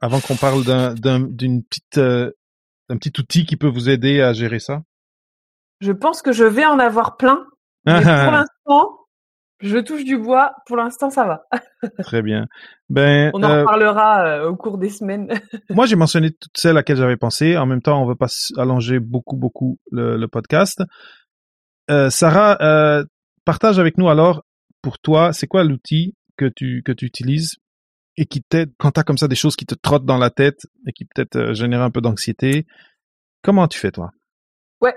Avant 0.00 0.20
qu'on 0.20 0.36
parle 0.36 0.64
d'un, 0.64 1.20
d'une 1.20 1.62
petite, 1.62 1.98
euh, 1.98 2.30
d'un 2.88 2.96
petit 2.96 3.12
outil 3.20 3.44
qui 3.44 3.56
peut 3.56 3.68
vous 3.68 3.90
aider 3.90 4.20
à 4.20 4.32
gérer 4.32 4.58
ça? 4.58 4.82
Je 5.80 5.92
pense 5.92 6.22
que 6.22 6.32
je 6.32 6.44
vais 6.44 6.64
en 6.64 6.78
avoir 6.78 7.16
plein. 7.16 7.44
Mais 7.84 8.00
pour 8.00 8.02
l'instant, 8.32 9.01
je 9.62 9.78
touche 9.78 10.04
du 10.04 10.18
bois. 10.18 10.52
Pour 10.66 10.76
l'instant, 10.76 11.10
ça 11.10 11.24
va. 11.24 11.46
Très 12.00 12.20
bien. 12.20 12.46
Ben, 12.90 13.30
on 13.32 13.42
en 13.42 13.50
euh, 13.50 13.60
reparlera 13.60 14.26
euh, 14.26 14.48
au 14.48 14.56
cours 14.56 14.76
des 14.76 14.90
semaines. 14.90 15.28
moi, 15.70 15.86
j'ai 15.86 15.96
mentionné 15.96 16.30
toutes 16.32 16.56
celles 16.56 16.72
à 16.72 16.74
laquelle 16.74 16.96
j'avais 16.96 17.16
pensé. 17.16 17.56
En 17.56 17.66
même 17.66 17.80
temps, 17.80 18.02
on 18.02 18.06
veut 18.06 18.16
pas 18.16 18.26
allonger 18.58 18.98
beaucoup, 18.98 19.36
beaucoup 19.36 19.78
le, 19.90 20.26
podcast. 20.26 20.82
Euh, 21.90 22.10
Sarah, 22.10 22.58
euh, 22.60 23.04
partage 23.44 23.78
avec 23.78 23.98
nous 23.98 24.08
alors, 24.08 24.42
pour 24.82 24.98
toi, 24.98 25.32
c'est 25.32 25.46
quoi 25.46 25.64
l'outil 25.64 26.16
que 26.36 26.46
tu 26.46 26.82
que 26.84 26.92
tu 26.92 27.04
utilises 27.04 27.56
et 28.16 28.26
qui 28.26 28.42
t'aide 28.42 28.72
quand 28.78 28.92
t'as 28.92 29.04
comme 29.04 29.18
ça 29.18 29.28
des 29.28 29.36
choses 29.36 29.56
qui 29.56 29.66
te 29.66 29.74
trottent 29.74 30.04
dans 30.04 30.18
la 30.18 30.30
tête 30.30 30.66
et 30.86 30.92
qui 30.92 31.04
peut-être 31.04 31.52
génèrent 31.52 31.82
un 31.82 31.90
peu 31.90 32.00
d'anxiété. 32.00 32.66
Comment 33.42 33.68
tu 33.68 33.78
fais 33.78 33.90
toi? 33.90 34.10
Ouais, 34.80 34.96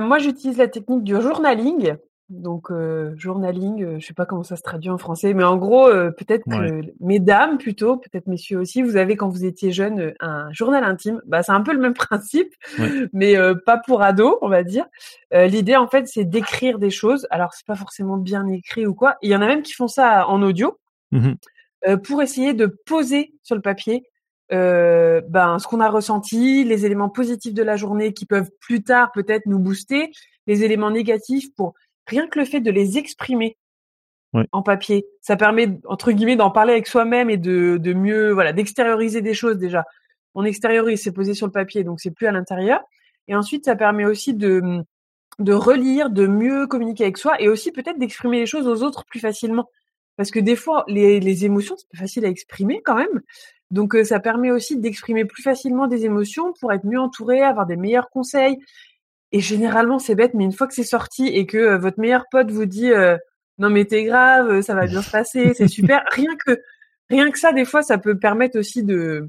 moi 0.00 0.18
j'utilise 0.18 0.58
la 0.58 0.68
technique 0.68 1.04
du 1.04 1.20
journaling. 1.20 1.96
Donc 2.40 2.70
euh, 2.70 3.14
journaling, 3.16 3.82
euh, 3.82 3.98
je 3.98 4.06
sais 4.06 4.14
pas 4.14 4.26
comment 4.26 4.42
ça 4.42 4.56
se 4.56 4.62
traduit 4.62 4.90
en 4.90 4.98
français, 4.98 5.34
mais 5.34 5.44
en 5.44 5.56
gros, 5.56 5.86
euh, 5.86 6.10
peut-être 6.10 6.44
que 6.44 6.80
mesdames 7.00 7.58
plutôt, 7.58 7.96
peut-être 7.96 8.26
messieurs 8.26 8.58
aussi, 8.58 8.82
vous 8.82 8.96
avez 8.96 9.16
quand 9.16 9.28
vous 9.28 9.44
étiez 9.44 9.72
jeune 9.72 10.14
un 10.20 10.52
journal 10.52 10.84
intime. 10.84 11.20
Bah 11.26 11.42
c'est 11.42 11.52
un 11.52 11.60
peu 11.60 11.72
le 11.72 11.78
même 11.78 11.94
principe, 11.94 12.52
mais 13.12 13.36
pas 13.64 13.78
pour 13.78 14.02
ados, 14.02 14.36
on 14.42 14.48
va 14.48 14.62
dire. 14.64 14.86
L'idée 15.32 15.76
en 15.76 15.88
fait, 15.88 16.08
c'est 16.08 16.24
d'écrire 16.24 16.78
des 16.78 16.90
choses. 16.90 17.26
Alors 17.30 17.54
c'est 17.54 17.66
pas 17.66 17.76
forcément 17.76 18.16
bien 18.16 18.46
écrit 18.48 18.86
ou 18.86 18.94
quoi. 18.94 19.16
Il 19.22 19.30
y 19.30 19.36
en 19.36 19.42
a 19.42 19.46
même 19.46 19.62
qui 19.62 19.72
font 19.72 19.88
ça 19.88 20.28
en 20.28 20.42
audio 20.42 20.78
mmh 21.12 21.32
pour 22.02 22.22
essayer 22.22 22.54
de 22.54 22.64
poser 22.64 23.34
sur 23.42 23.54
le 23.54 23.60
papier 23.60 24.04
ben 24.50 25.58
ce 25.58 25.66
qu'on 25.66 25.80
a 25.80 25.90
ressenti, 25.90 26.64
les 26.64 26.86
éléments 26.86 27.10
positifs 27.10 27.52
de 27.52 27.62
la 27.62 27.76
journée 27.76 28.14
qui 28.14 28.24
peuvent 28.24 28.50
plus 28.58 28.82
tard 28.82 29.12
peut-être 29.12 29.44
nous 29.44 29.58
booster, 29.58 30.10
les 30.46 30.64
éléments 30.64 30.90
négatifs 30.90 31.54
pour 31.54 31.74
rien 32.06 32.26
que 32.26 32.38
le 32.38 32.44
fait 32.44 32.60
de 32.60 32.70
les 32.70 32.98
exprimer 32.98 33.56
en 34.50 34.62
papier, 34.62 35.06
ça 35.20 35.36
permet 35.36 35.78
entre 35.84 36.10
guillemets 36.10 36.34
d'en 36.34 36.50
parler 36.50 36.72
avec 36.72 36.88
soi-même 36.88 37.30
et 37.30 37.36
de, 37.36 37.78
de 37.80 37.92
mieux 37.92 38.32
voilà 38.32 38.52
d'extérioriser 38.52 39.22
des 39.22 39.34
choses 39.34 39.58
déjà. 39.58 39.84
On 40.34 40.44
extériorise, 40.44 41.02
c'est 41.02 41.12
posé 41.12 41.34
sur 41.34 41.46
le 41.46 41.52
papier, 41.52 41.84
donc 41.84 42.00
c'est 42.00 42.10
plus 42.10 42.26
à 42.26 42.32
l'intérieur. 42.32 42.80
Et 43.28 43.36
ensuite, 43.36 43.64
ça 43.64 43.76
permet 43.76 44.04
aussi 44.04 44.34
de 44.34 44.82
de 45.38 45.52
relire, 45.52 46.10
de 46.10 46.26
mieux 46.26 46.66
communiquer 46.66 47.04
avec 47.04 47.18
soi 47.18 47.40
et 47.40 47.48
aussi 47.48 47.72
peut-être 47.72 47.98
d'exprimer 47.98 48.40
les 48.40 48.46
choses 48.46 48.66
aux 48.68 48.82
autres 48.84 49.04
plus 49.04 49.20
facilement. 49.20 49.68
Parce 50.16 50.30
que 50.30 50.38
des 50.38 50.56
fois, 50.56 50.84
les, 50.86 51.18
les 51.18 51.44
émotions, 51.44 51.76
c'est 51.76 51.88
pas 51.90 51.98
facile 51.98 52.24
à 52.24 52.28
exprimer 52.28 52.82
quand 52.82 52.94
même. 52.94 53.22
Donc, 53.70 53.96
euh, 53.96 54.04
ça 54.04 54.20
permet 54.20 54.52
aussi 54.52 54.78
d'exprimer 54.78 55.24
plus 55.24 55.42
facilement 55.42 55.88
des 55.88 56.04
émotions 56.04 56.52
pour 56.60 56.72
être 56.72 56.84
mieux 56.84 57.00
entouré, 57.00 57.42
avoir 57.42 57.66
des 57.66 57.76
meilleurs 57.76 58.10
conseils 58.10 58.58
et 59.34 59.40
généralement, 59.40 59.98
c'est 59.98 60.14
bête, 60.14 60.32
mais 60.34 60.44
une 60.44 60.52
fois 60.52 60.68
que 60.68 60.74
c'est 60.74 60.84
sorti 60.84 61.26
et 61.26 61.44
que 61.44 61.58
euh, 61.58 61.76
votre 61.76 61.98
meilleur 61.98 62.26
pote 62.30 62.52
vous 62.52 62.66
dit 62.66 62.92
euh, 62.92 63.18
non 63.58 63.68
mais 63.68 63.84
t'es 63.84 64.04
grave, 64.04 64.48
euh, 64.48 64.62
ça 64.62 64.76
va 64.76 64.86
bien 64.86 65.02
se 65.02 65.10
passer, 65.10 65.54
c'est 65.54 65.66
super. 65.66 66.04
rien 66.12 66.36
que 66.46 66.60
rien 67.10 67.32
que 67.32 67.38
ça, 67.40 67.52
des 67.52 67.64
fois, 67.64 67.82
ça 67.82 67.98
peut 67.98 68.16
permettre 68.16 68.56
aussi 68.56 68.84
de 68.84 69.28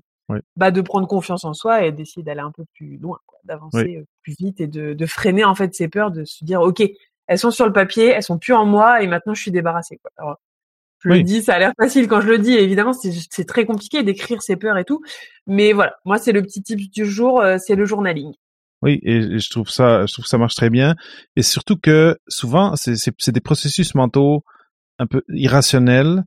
bah 0.57 0.69
de 0.69 0.81
prendre 0.81 1.07
confiance 1.07 1.43
en 1.43 1.55
soi 1.55 1.85
et 1.85 1.91
d'essayer 1.91 2.21
d'aller 2.21 2.41
un 2.41 2.51
peu 2.51 2.65
plus 2.75 2.97
loin, 2.97 3.17
d'avancer 3.45 4.05
plus 4.21 4.35
vite 4.37 4.61
et 4.61 4.67
de, 4.67 4.93
de 4.93 5.05
freiner 5.07 5.43
en 5.43 5.55
fait 5.55 5.73
ses 5.73 5.87
peurs, 5.87 6.11
de 6.11 6.23
se 6.23 6.45
dire 6.45 6.61
ok, 6.61 6.83
elles 7.25 7.39
sont 7.39 7.49
sur 7.49 7.65
le 7.65 7.73
papier, 7.73 8.09
elles 8.09 8.21
sont 8.21 8.37
plus 8.37 8.53
en 8.53 8.65
moi 8.65 9.01
et 9.01 9.07
maintenant 9.07 9.33
je 9.33 9.41
suis 9.41 9.51
débarrassée. 9.51 9.97
Quoi. 9.97 10.11
Alors, 10.17 10.37
je 10.99 11.09
le 11.09 11.23
dis, 11.23 11.41
ça 11.41 11.55
a 11.55 11.59
l'air 11.59 11.73
facile 11.79 12.07
quand 12.07 12.21
je 12.21 12.27
le 12.27 12.37
dis. 12.37 12.53
évidemment, 12.53 12.93
c'est 12.93 13.45
très 13.45 13.65
compliqué 13.65 14.03
d'écrire 14.03 14.43
ses 14.43 14.55
peurs 14.55 14.77
et 14.77 14.85
tout. 14.85 15.01
Mais 15.47 15.73
voilà, 15.73 15.95
moi, 16.05 16.19
c'est 16.19 16.31
le 16.31 16.43
petit 16.43 16.61
tip 16.61 16.91
du 16.91 17.05
jour, 17.05 17.43
c'est 17.59 17.75
le 17.75 17.85
journaling. 17.85 18.33
Oui, 18.81 18.99
et, 19.03 19.39
je 19.39 19.49
trouve 19.49 19.69
ça, 19.69 20.05
je 20.05 20.13
trouve 20.13 20.25
ça 20.25 20.37
marche 20.37 20.55
très 20.55 20.69
bien. 20.69 20.95
Et 21.35 21.41
surtout 21.41 21.77
que 21.77 22.17
souvent, 22.27 22.75
c'est 22.75 23.31
des 23.31 23.41
processus 23.41 23.95
mentaux 23.95 24.43
un 24.99 25.07
peu 25.07 25.21
irrationnels. 25.29 26.23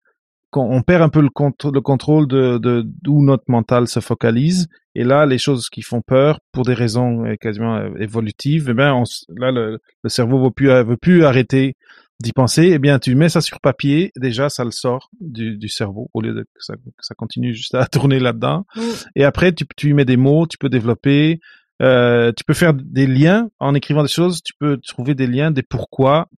On 0.54 0.82
perd 0.82 1.02
un 1.02 1.10
peu 1.10 1.20
le, 1.20 1.28
le 1.28 1.80
contrôle 1.80 2.26
de 2.26 2.58
d'où 3.02 3.22
notre 3.22 3.44
mental 3.48 3.86
se 3.86 4.00
focalise. 4.00 4.68
Et 4.98 5.04
là, 5.04 5.26
les 5.26 5.38
choses 5.38 5.68
qui 5.68 5.82
font 5.82 6.02
peur 6.02 6.40
pour 6.50 6.64
des 6.64 6.74
raisons 6.74 7.24
euh, 7.24 7.36
quasiment 7.36 7.76
euh, 7.76 7.90
évolutives, 8.00 8.66
eh 8.68 8.74
bien, 8.74 9.00
là, 9.36 9.52
le, 9.52 9.78
cerveau 10.08 10.42
veut 10.42 10.50
plus, 10.50 10.66
veut 10.66 10.96
plus 10.96 11.24
arrêter 11.24 11.76
d'y 12.20 12.32
penser. 12.32 12.70
Eh 12.72 12.80
bien, 12.80 12.98
tu 12.98 13.14
mets 13.14 13.28
ça 13.28 13.40
sur 13.40 13.60
papier, 13.60 14.10
déjà, 14.16 14.48
ça 14.48 14.64
le 14.64 14.72
sort 14.72 15.08
du, 15.20 15.56
du 15.56 15.68
cerveau 15.68 16.10
au 16.14 16.20
lieu 16.20 16.34
de 16.34 16.42
que 16.42 16.64
ça, 16.64 16.74
ça 17.00 17.14
continue 17.14 17.54
juste 17.54 17.76
à 17.76 17.86
tourner 17.92 18.18
là-dedans. 18.18 18.64
Mmh. 18.74 18.80
Et 19.14 19.22
après, 19.22 19.52
tu, 19.52 19.66
tu 19.76 19.90
y 19.90 19.92
mets 19.92 20.04
des 20.04 20.16
mots, 20.16 20.48
tu 20.48 20.58
peux 20.58 20.68
développer. 20.68 21.38
Euh, 21.80 22.32
tu 22.36 22.44
peux 22.44 22.54
faire 22.54 22.74
des 22.74 23.06
liens 23.06 23.50
en 23.58 23.74
écrivant 23.74 24.02
des 24.02 24.08
choses. 24.08 24.42
Tu 24.42 24.52
peux 24.58 24.78
trouver 24.78 25.14
des 25.14 25.26
liens, 25.26 25.50
des 25.50 25.62
pourquoi. 25.62 26.28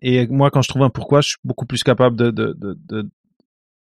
Et 0.00 0.26
moi, 0.28 0.50
quand 0.50 0.62
je 0.62 0.68
trouve 0.68 0.82
un 0.82 0.90
pourquoi, 0.90 1.20
je 1.20 1.28
suis 1.30 1.38
beaucoup 1.44 1.66
plus 1.66 1.82
capable 1.82 2.16
de, 2.16 2.30
de, 2.30 2.54
de, 2.56 2.78
de 2.88 3.10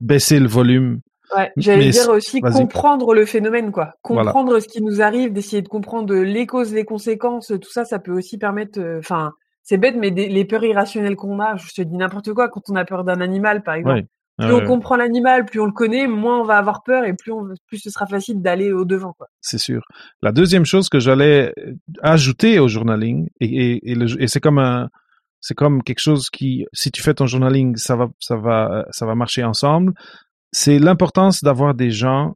baisser 0.02 0.40
le 0.40 0.48
volume. 0.48 1.02
Ouais, 1.36 1.52
j'allais 1.58 1.90
dire 1.90 2.10
aussi 2.10 2.42
comprendre 2.42 3.14
le 3.14 3.26
phénomène, 3.26 3.72
quoi. 3.72 3.94
Comprendre 4.02 4.60
ce 4.60 4.68
qui 4.68 4.82
nous 4.82 5.02
arrive, 5.02 5.34
d'essayer 5.34 5.62
de 5.62 5.68
comprendre 5.68 6.14
les 6.14 6.46
causes, 6.46 6.74
les 6.74 6.86
conséquences, 6.86 7.48
tout 7.48 7.72
ça, 7.72 7.86
ça 7.86 8.00
peut 8.00 8.12
aussi 8.12 8.38
permettre. 8.38 8.80
Euh, 8.80 9.00
enfin, 9.00 9.34
c'est 9.64 9.78
bête, 9.78 9.96
mais 9.98 10.10
les 10.10 10.46
peurs 10.46 10.64
irrationnelles 10.64 11.16
qu'on 11.16 11.40
a, 11.40 11.56
je 11.56 11.74
te 11.74 11.82
dis 11.82 11.96
n'importe 11.96 12.34
quoi, 12.34 12.50
quand 12.50 12.62
on 12.70 12.76
a 12.76 12.86
peur 12.86 13.04
d'un 13.04 13.22
animal, 13.22 13.64
par 13.64 13.76
exemple. 13.76 14.06
Plus 14.40 14.52
on 14.52 14.66
comprend 14.66 14.96
l'animal, 14.96 15.46
plus 15.46 15.60
on 15.60 15.66
le 15.66 15.72
connaît, 15.72 16.08
moins 16.08 16.40
on 16.40 16.44
va 16.44 16.58
avoir 16.58 16.82
peur 16.84 17.06
et 17.06 17.14
plus, 17.14 17.32
on, 17.32 17.50
plus 17.68 17.78
ce 17.78 17.92
sera 17.92 18.08
facile 18.08 18.42
d'aller 18.42 18.72
au 18.72 18.84
devant. 18.84 19.16
C'est 19.42 19.60
sûr. 19.60 19.84
La 20.24 20.32
deuxième 20.32 20.66
chose 20.66 20.90
que 20.90 21.00
j'allais 21.00 21.54
euh, 21.60 21.76
ajouter 22.02 22.58
au 22.58 22.68
journaling 22.68 23.30
et, 23.40 23.46
et, 23.46 23.92
et, 23.92 23.98
et 24.20 24.28
c'est 24.28 24.40
comme 24.40 24.58
un, 24.58 24.90
c'est 25.44 25.54
comme 25.54 25.84
quelque 25.84 26.00
chose 26.00 26.30
qui, 26.30 26.66
si 26.74 26.90
tu 26.90 27.04
fais 27.04 27.14
ton 27.14 27.28
journaling, 27.28 27.76
ça 27.76 27.96
va, 27.96 28.08
ça 28.20 28.38
va, 28.38 28.86
ça 28.92 29.06
va 29.06 29.14
marcher 29.14 29.44
ensemble. 29.44 29.94
C'est 30.52 30.80
l'importance 30.80 31.44
d'avoir 31.44 31.76
des 31.76 31.92
gens 31.92 32.36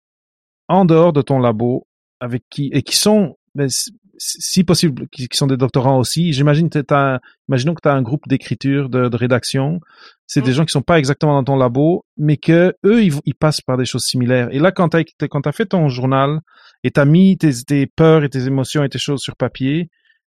en 0.67 0.85
dehors 0.85 1.13
de 1.13 1.21
ton 1.21 1.39
labo 1.39 1.87
avec 2.19 2.43
qui 2.49 2.69
et 2.73 2.83
qui 2.83 2.97
sont 2.97 3.37
ben, 3.55 3.69
si 4.17 4.63
possible, 4.63 5.07
qui, 5.09 5.27
sont 5.31 5.47
des 5.47 5.57
doctorants 5.57 5.99
aussi. 5.99 6.33
J'imagine 6.33 6.69
que 6.69 6.79
t'as, 6.79 7.19
imaginons 7.47 7.75
que 7.75 7.81
tu 7.81 7.89
as 7.89 7.93
un 7.93 8.01
groupe 8.01 8.27
d'écriture, 8.27 8.89
de, 8.89 9.09
de, 9.09 9.17
rédaction. 9.17 9.79
C'est 10.25 10.41
des 10.41 10.51
mm. 10.51 10.53
gens 10.53 10.65
qui 10.65 10.71
sont 10.71 10.81
pas 10.81 10.99
exactement 10.99 11.33
dans 11.33 11.43
ton 11.43 11.55
labo, 11.55 12.05
mais 12.17 12.37
que 12.37 12.75
eux, 12.85 13.03
ils, 13.03 13.13
ils 13.25 13.35
passent 13.35 13.61
par 13.61 13.77
des 13.77 13.85
choses 13.85 14.03
similaires. 14.03 14.49
Et 14.51 14.59
là, 14.59 14.71
quand 14.71 14.89
tu 14.89 14.97
as, 14.97 15.51
fait 15.51 15.65
ton 15.67 15.87
journal 15.89 16.41
et 16.83 16.91
tu 16.91 16.99
as 16.99 17.05
mis 17.05 17.37
tes, 17.37 17.51
tes, 17.65 17.87
peurs 17.87 18.23
et 18.23 18.29
tes 18.29 18.45
émotions 18.45 18.83
et 18.83 18.89
tes 18.89 18.99
choses 18.99 19.21
sur 19.21 19.35
papier, 19.35 19.89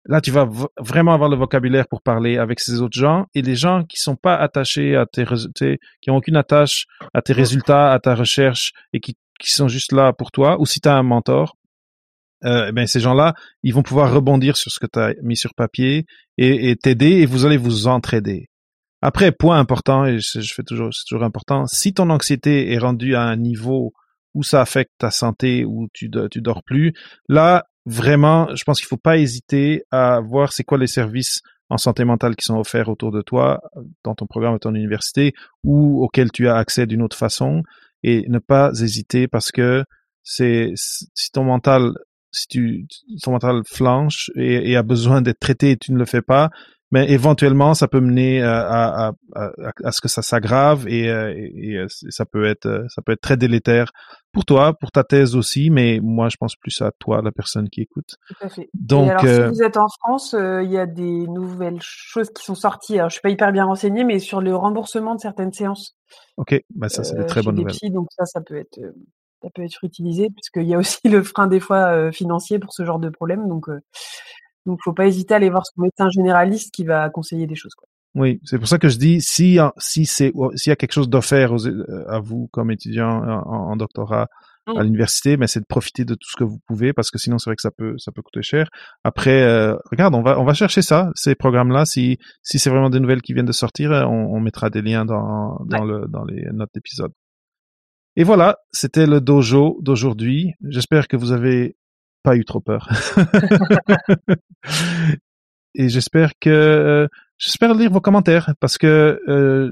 là, 0.05 0.21
tu 0.21 0.31
vas 0.31 0.47
vraiment 0.79 1.13
avoir 1.13 1.29
le 1.29 1.35
vocabulaire 1.35 1.87
pour 1.87 2.01
parler 2.01 2.37
avec 2.37 2.59
ces 2.59 2.81
autres 2.81 2.97
gens 2.97 3.25
et 3.33 3.41
les 3.41 3.55
gens 3.55 3.83
qui 3.83 3.99
sont 3.99 4.15
pas 4.15 4.35
attachés 4.35 4.95
à 4.95 5.05
tes 5.05 5.23
résultats, 5.23 5.75
qui 6.01 6.11
ont 6.11 6.17
aucune 6.17 6.35
attache 6.35 6.85
à 7.13 7.21
tes 7.21 7.33
résultats, 7.33 7.91
à 7.91 7.99
ta 7.99 8.15
recherche 8.15 8.73
et 8.93 8.99
qui, 8.99 9.17
qui 9.39 9.51
sont 9.51 9.67
juste 9.67 9.91
là 9.91 10.13
pour 10.13 10.31
toi, 10.31 10.59
ou 10.59 10.65
si 10.65 10.79
tu 10.79 10.87
as 10.87 10.95
un 10.95 11.03
mentor, 11.03 11.55
euh, 12.45 12.67
eh 12.69 12.71
ben 12.71 12.87
ces 12.87 12.99
gens-là, 12.99 13.33
ils 13.63 13.73
vont 13.73 13.83
pouvoir 13.83 14.13
rebondir 14.13 14.57
sur 14.57 14.71
ce 14.71 14.79
que 14.79 14.87
tu 14.91 14.99
as 14.99 15.13
mis 15.21 15.37
sur 15.37 15.53
papier 15.53 16.05
et 16.37 16.75
t'aider 16.75 17.21
et, 17.21 17.25
vous 17.25 17.45
allez 17.45 17.57
vous 17.57 17.87
entraider. 17.87 18.49
Après, 19.01 19.31
point 19.31 19.59
important, 19.59 20.05
et 20.05 20.19
je, 20.19 20.53
fais 20.53 20.63
toujours, 20.63 20.93
c'est 20.93 21.05
toujours 21.07 21.23
important, 21.23 21.65
si 21.65 21.93
ton 21.93 22.09
anxiété 22.09 22.71
est 22.71 22.77
rendue 22.77 23.15
à 23.15 23.21
un 23.21 23.35
niveau 23.35 23.93
où 24.33 24.43
ça 24.43 24.61
affecte 24.61 24.91
ta 24.97 25.11
santé, 25.11 25.65
où 25.65 25.87
tu, 25.93 26.09
tu 26.29 26.41
dors 26.41 26.63
plus, 26.63 26.93
là, 27.27 27.65
vraiment, 27.85 28.55
je 28.55 28.63
pense 28.63 28.79
qu'il 28.79 28.87
faut 28.87 28.97
pas 28.97 29.17
hésiter 29.17 29.83
à 29.91 30.19
voir 30.21 30.53
c'est 30.53 30.63
quoi 30.63 30.77
les 30.77 30.87
services 30.87 31.41
en 31.69 31.77
santé 31.77 32.03
mentale 32.03 32.35
qui 32.35 32.45
sont 32.45 32.57
offerts 32.57 32.89
autour 32.89 33.11
de 33.11 33.21
toi, 33.21 33.61
dans 34.03 34.13
ton 34.13 34.27
programme 34.27 34.55
à 34.55 34.59
ton 34.59 34.75
université, 34.75 35.33
ou 35.63 36.03
auxquels 36.03 36.31
tu 36.31 36.47
as 36.47 36.57
accès 36.57 36.85
d'une 36.85 37.01
autre 37.01 37.17
façon, 37.17 37.63
et 38.03 38.25
ne 38.27 38.39
pas 38.39 38.71
hésiter 38.81 39.27
parce 39.27 39.51
que 39.51 39.83
c'est 40.23 40.73
si 40.75 41.31
ton 41.31 41.43
mental 41.43 41.93
si 42.31 42.47
tu, 42.47 42.87
ton 43.23 43.31
mental 43.31 43.61
flanche 43.65 44.31
et, 44.35 44.71
et 44.71 44.75
a 44.75 44.83
besoin 44.83 45.21
d'être 45.21 45.39
traité 45.39 45.71
et 45.71 45.77
tu 45.77 45.91
ne 45.91 45.97
le 45.97 46.05
fais 46.05 46.21
pas, 46.21 46.49
mais 46.91 47.09
éventuellement 47.09 47.73
ça 47.73 47.87
peut 47.87 48.01
mener 48.01 48.41
à, 48.41 49.07
à, 49.07 49.11
à, 49.35 49.51
à 49.83 49.91
ce 49.91 50.01
que 50.01 50.07
ça 50.07 50.21
s'aggrave 50.21 50.87
et, 50.87 51.09
euh, 51.09 51.33
et, 51.35 51.73
et, 51.75 51.85
ça 51.87 52.25
peut 52.25 52.45
être 52.45 52.85
ça 52.89 53.01
peut 53.01 53.13
être 53.13 53.21
très 53.21 53.37
délétère 53.37 53.91
pour 54.31 54.45
toi, 54.45 54.73
pour 54.73 54.91
ta 54.91 55.03
thèse 55.03 55.35
aussi, 55.35 55.69
mais 55.69 55.99
moi 56.01 56.29
je 56.29 56.37
pense 56.37 56.55
plus 56.55 56.81
à 56.81 56.91
toi, 56.99 57.21
la 57.21 57.31
personne 57.31 57.69
qui 57.69 57.81
écoute. 57.81 58.15
Tout 58.27 58.45
à 58.45 58.49
fait. 58.49 58.69
Donc, 58.73 59.09
alors, 59.09 59.25
euh, 59.25 59.49
si 59.49 59.55
vous 59.55 59.63
êtes 59.63 59.77
en 59.77 59.87
France, 59.99 60.33
euh, 60.33 60.63
il 60.63 60.71
y 60.71 60.77
a 60.77 60.85
des 60.85 61.27
nouvelles 61.27 61.81
choses 61.81 62.29
qui 62.29 62.43
sont 62.43 62.55
sorties. 62.55 62.97
Alors, 62.97 63.09
je 63.09 63.15
suis 63.15 63.21
pas 63.21 63.29
hyper 63.29 63.51
bien 63.51 63.65
renseignée, 63.65 64.03
mais 64.03 64.19
sur 64.19 64.41
le 64.41 64.55
remboursement 64.55 65.15
de 65.15 65.19
certaines 65.19 65.51
séances. 65.51 65.95
Ok, 66.37 66.55
bah 66.75 66.89
ça 66.89 67.03
c'est 67.03 67.19
euh, 67.19 67.25
très 67.25 67.41
bonnes 67.41 67.55
nouvelles. 67.55 67.91
donc 67.91 68.07
ça, 68.11 68.25
ça 68.25 68.41
peut 68.41 68.55
être 68.55 68.79
ça 69.41 69.49
peut 69.53 69.63
être 69.63 69.83
utilisé 69.83 70.29
puisqu'il 70.29 70.67
y 70.67 70.73
a 70.73 70.77
aussi 70.77 70.99
le 71.09 71.23
frein 71.23 71.47
des 71.47 71.59
fois 71.59 71.93
euh, 71.93 72.11
financier 72.11 72.59
pour 72.59 72.73
ce 72.73 72.85
genre 72.85 72.99
de 72.99 73.09
problème. 73.09 73.47
Donc, 73.47 73.69
euh, 73.69 73.79
donc 74.65 74.79
faut 74.83 74.93
pas 74.93 75.07
hésiter 75.07 75.33
à 75.33 75.37
aller 75.37 75.49
voir 75.49 75.65
son 75.65 75.81
médecin 75.81 76.09
généraliste 76.09 76.73
qui 76.73 76.83
va 76.83 77.09
conseiller 77.09 77.47
des 77.47 77.55
choses. 77.55 77.73
Quoi. 77.75 77.87
Oui, 78.13 78.41
c'est 78.43 78.57
pour 78.57 78.67
ça 78.67 78.77
que 78.77 78.89
je 78.89 78.97
dis 78.97 79.21
si 79.21 79.57
si 79.77 80.05
c'est 80.05 80.33
s'il 80.55 80.69
y 80.69 80.73
a 80.73 80.75
quelque 80.75 80.91
chose 80.91 81.09
d'offert 81.09 81.53
euh, 81.53 82.05
à 82.09 82.19
vous 82.19 82.49
comme 82.51 82.69
étudiant 82.69 83.21
en, 83.45 83.75
doctorat 83.77 84.27
à 84.67 84.73
mmh. 84.73 84.83
l'université, 84.83 85.37
mais 85.37 85.47
c'est 85.47 85.61
de 85.61 85.65
profiter 85.65 86.03
de 86.03 86.13
tout 86.13 86.29
ce 86.29 86.35
que 86.35 86.43
vous 86.43 86.59
pouvez 86.67 86.91
parce 86.93 87.09
que 87.09 87.17
sinon 87.17 87.37
c'est 87.37 87.49
vrai 87.49 87.55
que 87.55 87.61
ça 87.61 87.71
peut 87.71 87.95
ça 87.97 88.11
peut 88.11 88.21
coûter 88.21 88.41
cher. 88.41 88.67
Après, 89.05 89.43
euh, 89.43 89.75
regarde, 89.89 90.13
on 90.13 90.21
va 90.21 90.39
on 90.39 90.43
va 90.43 90.53
chercher 90.53 90.81
ça, 90.81 91.09
ces 91.15 91.35
programmes-là. 91.35 91.85
Si 91.85 92.17
si 92.43 92.59
c'est 92.59 92.69
vraiment 92.69 92.89
des 92.89 92.99
nouvelles 92.99 93.21
qui 93.21 93.33
viennent 93.33 93.45
de 93.45 93.53
sortir, 93.53 93.91
on, 93.91 94.35
on 94.35 94.39
mettra 94.41 94.69
des 94.69 94.81
liens 94.81 95.05
dans 95.05 95.57
dans 95.65 95.85
le 95.85 96.05
dans 96.09 96.25
les 96.25 96.43
notes 96.51 96.71
d'épisode. 96.75 97.13
Et 98.15 98.23
voilà, 98.23 98.57
c'était 98.71 99.05
le 99.05 99.21
dojo 99.21 99.79
d'aujourd'hui. 99.81 100.53
J'espère 100.67 101.07
que 101.07 101.15
vous 101.15 101.31
avez 101.31 101.77
pas 102.23 102.35
eu 102.35 102.45
trop 102.45 102.59
peur. 102.59 102.89
et 105.75 105.89
j'espère 105.89 106.33
que 106.39 106.49
euh, 106.49 107.07
j'espère 107.37 107.73
lire 107.73 107.91
vos 107.91 108.01
commentaires 108.01 108.53
parce 108.59 108.77
que 108.77 109.19
euh, 109.27 109.71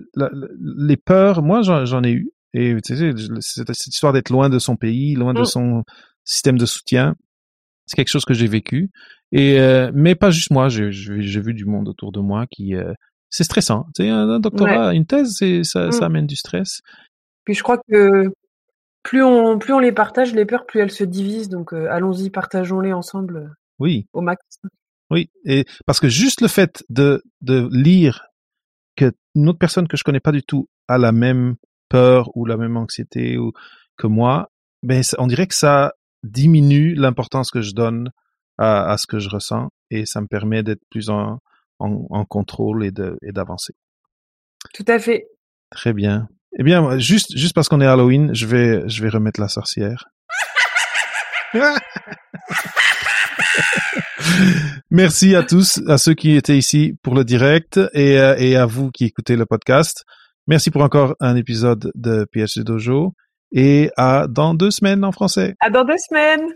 les 0.77 0.97
peurs, 0.97 1.43
moi 1.43 1.61
j'en 1.61 2.03
ai 2.03 2.11
eu. 2.11 2.31
Et 2.53 2.75
tu 2.83 2.95
sais, 2.95 3.11
cette, 3.41 3.87
histoire 3.87 4.13
d'être 4.13 4.31
loin 4.31 4.49
de 4.49 4.57
son 4.57 4.75
pays, 4.75 5.15
loin 5.15 5.33
de 5.33 5.41
mm. 5.41 5.45
son 5.45 5.83
système 6.23 6.57
de 6.57 6.65
soutien, 6.65 7.15
c'est 7.85 7.95
quelque 7.95 8.09
chose 8.09 8.25
que 8.25 8.33
j'ai 8.33 8.47
vécu. 8.47 8.89
Et 9.31 9.59
euh, 9.59 9.91
mais 9.93 10.15
pas 10.15 10.31
juste 10.31 10.49
moi, 10.49 10.69
j'ai 10.69 11.41
vu 11.41 11.53
du 11.53 11.65
monde 11.65 11.89
autour 11.89 12.11
de 12.11 12.19
moi 12.19 12.47
qui 12.49 12.73
c'est 13.29 13.43
stressant. 13.43 13.85
Tu 13.95 14.03
sais, 14.03 14.09
un, 14.09 14.39
doctorat, 14.39 14.95
une 14.95 15.05
thèse, 15.05 15.37
ça, 15.63 15.91
ça 15.91 15.99
mm. 15.99 16.03
amène 16.03 16.25
du 16.25 16.37
stress. 16.37 16.81
Puis 17.45 17.53
je 17.53 17.63
crois 17.63 17.79
que 17.89 18.31
plus 19.03 19.23
on, 19.23 19.57
plus 19.59 19.73
on 19.73 19.79
les 19.79 19.91
partage, 19.91 20.33
les 20.33 20.45
peurs, 20.45 20.65
plus 20.65 20.81
elles 20.81 20.91
se 20.91 21.03
divisent. 21.03 21.49
Donc 21.49 21.73
euh, 21.73 21.87
allons-y, 21.89 22.29
partageons-les 22.29 22.93
ensemble 22.93 23.37
euh, 23.37 23.47
oui. 23.79 24.07
au 24.13 24.21
max. 24.21 24.41
Oui, 25.11 25.29
et 25.45 25.65
parce 25.85 25.99
que 25.99 26.07
juste 26.07 26.41
le 26.41 26.47
fait 26.47 26.83
de, 26.89 27.23
de 27.41 27.67
lire 27.71 28.27
que 28.95 29.11
une 29.33 29.49
autre 29.49 29.57
personne 29.57 29.87
que 29.87 29.97
je 29.97 30.03
connais 30.03 30.19
pas 30.19 30.31
du 30.31 30.43
tout 30.43 30.67
a 30.87 30.97
la 30.97 31.11
même 31.11 31.55
peur 31.89 32.29
ou 32.35 32.45
la 32.45 32.57
même 32.57 32.77
anxiété 32.77 33.37
ou 33.37 33.51
que 33.97 34.05
moi, 34.05 34.51
ben 34.83 35.01
on 35.17 35.27
dirait 35.27 35.47
que 35.47 35.55
ça 35.55 35.93
diminue 36.23 36.93
l'importance 36.93 37.49
que 37.49 37.61
je 37.61 37.73
donne 37.73 38.11
à, 38.57 38.91
à, 38.91 38.97
ce 38.97 39.07
que 39.07 39.19
je 39.19 39.29
ressens 39.29 39.69
et 39.89 40.05
ça 40.05 40.21
me 40.21 40.27
permet 40.27 40.61
d'être 40.61 40.83
plus 40.91 41.09
en, 41.09 41.39
en, 41.79 42.05
en 42.09 42.25
contrôle 42.25 42.85
et 42.85 42.91
d'avancer. 42.91 43.73
Tout 44.73 44.85
à 44.87 44.99
fait. 44.99 45.25
Très 45.71 45.93
bien. 45.93 46.27
Eh 46.57 46.63
bien, 46.63 46.97
juste, 46.97 47.37
juste 47.37 47.53
parce 47.53 47.69
qu'on 47.69 47.81
est 47.81 47.85
Halloween, 47.85 48.33
je 48.33 48.47
vais, 48.47 48.89
je 48.89 49.03
vais 49.03 49.09
remettre 49.09 49.39
la 49.39 49.47
sorcière. 49.47 50.05
Merci 54.91 55.35
à 55.35 55.43
tous, 55.43 55.81
à 55.87 55.99
ceux 55.99 56.15
qui 56.15 56.35
étaient 56.35 56.57
ici 56.57 56.95
pour 57.03 57.13
le 57.13 57.23
direct 57.23 57.79
et, 57.93 58.19
euh, 58.19 58.35
et 58.37 58.55
à 58.55 58.65
vous 58.65 58.89
qui 58.89 59.05
écoutez 59.05 59.35
le 59.35 59.45
podcast. 59.45 60.03
Merci 60.47 60.71
pour 60.71 60.81
encore 60.81 61.15
un 61.19 61.35
épisode 61.35 61.91
de 61.93 62.25
PhD 62.33 62.63
Dojo 62.63 63.13
et 63.51 63.91
à 63.97 64.25
dans 64.27 64.55
deux 64.55 64.71
semaines 64.71 65.03
en 65.03 65.11
français. 65.11 65.55
À 65.59 65.69
dans 65.69 65.83
deux 65.83 65.97
semaines. 66.09 66.47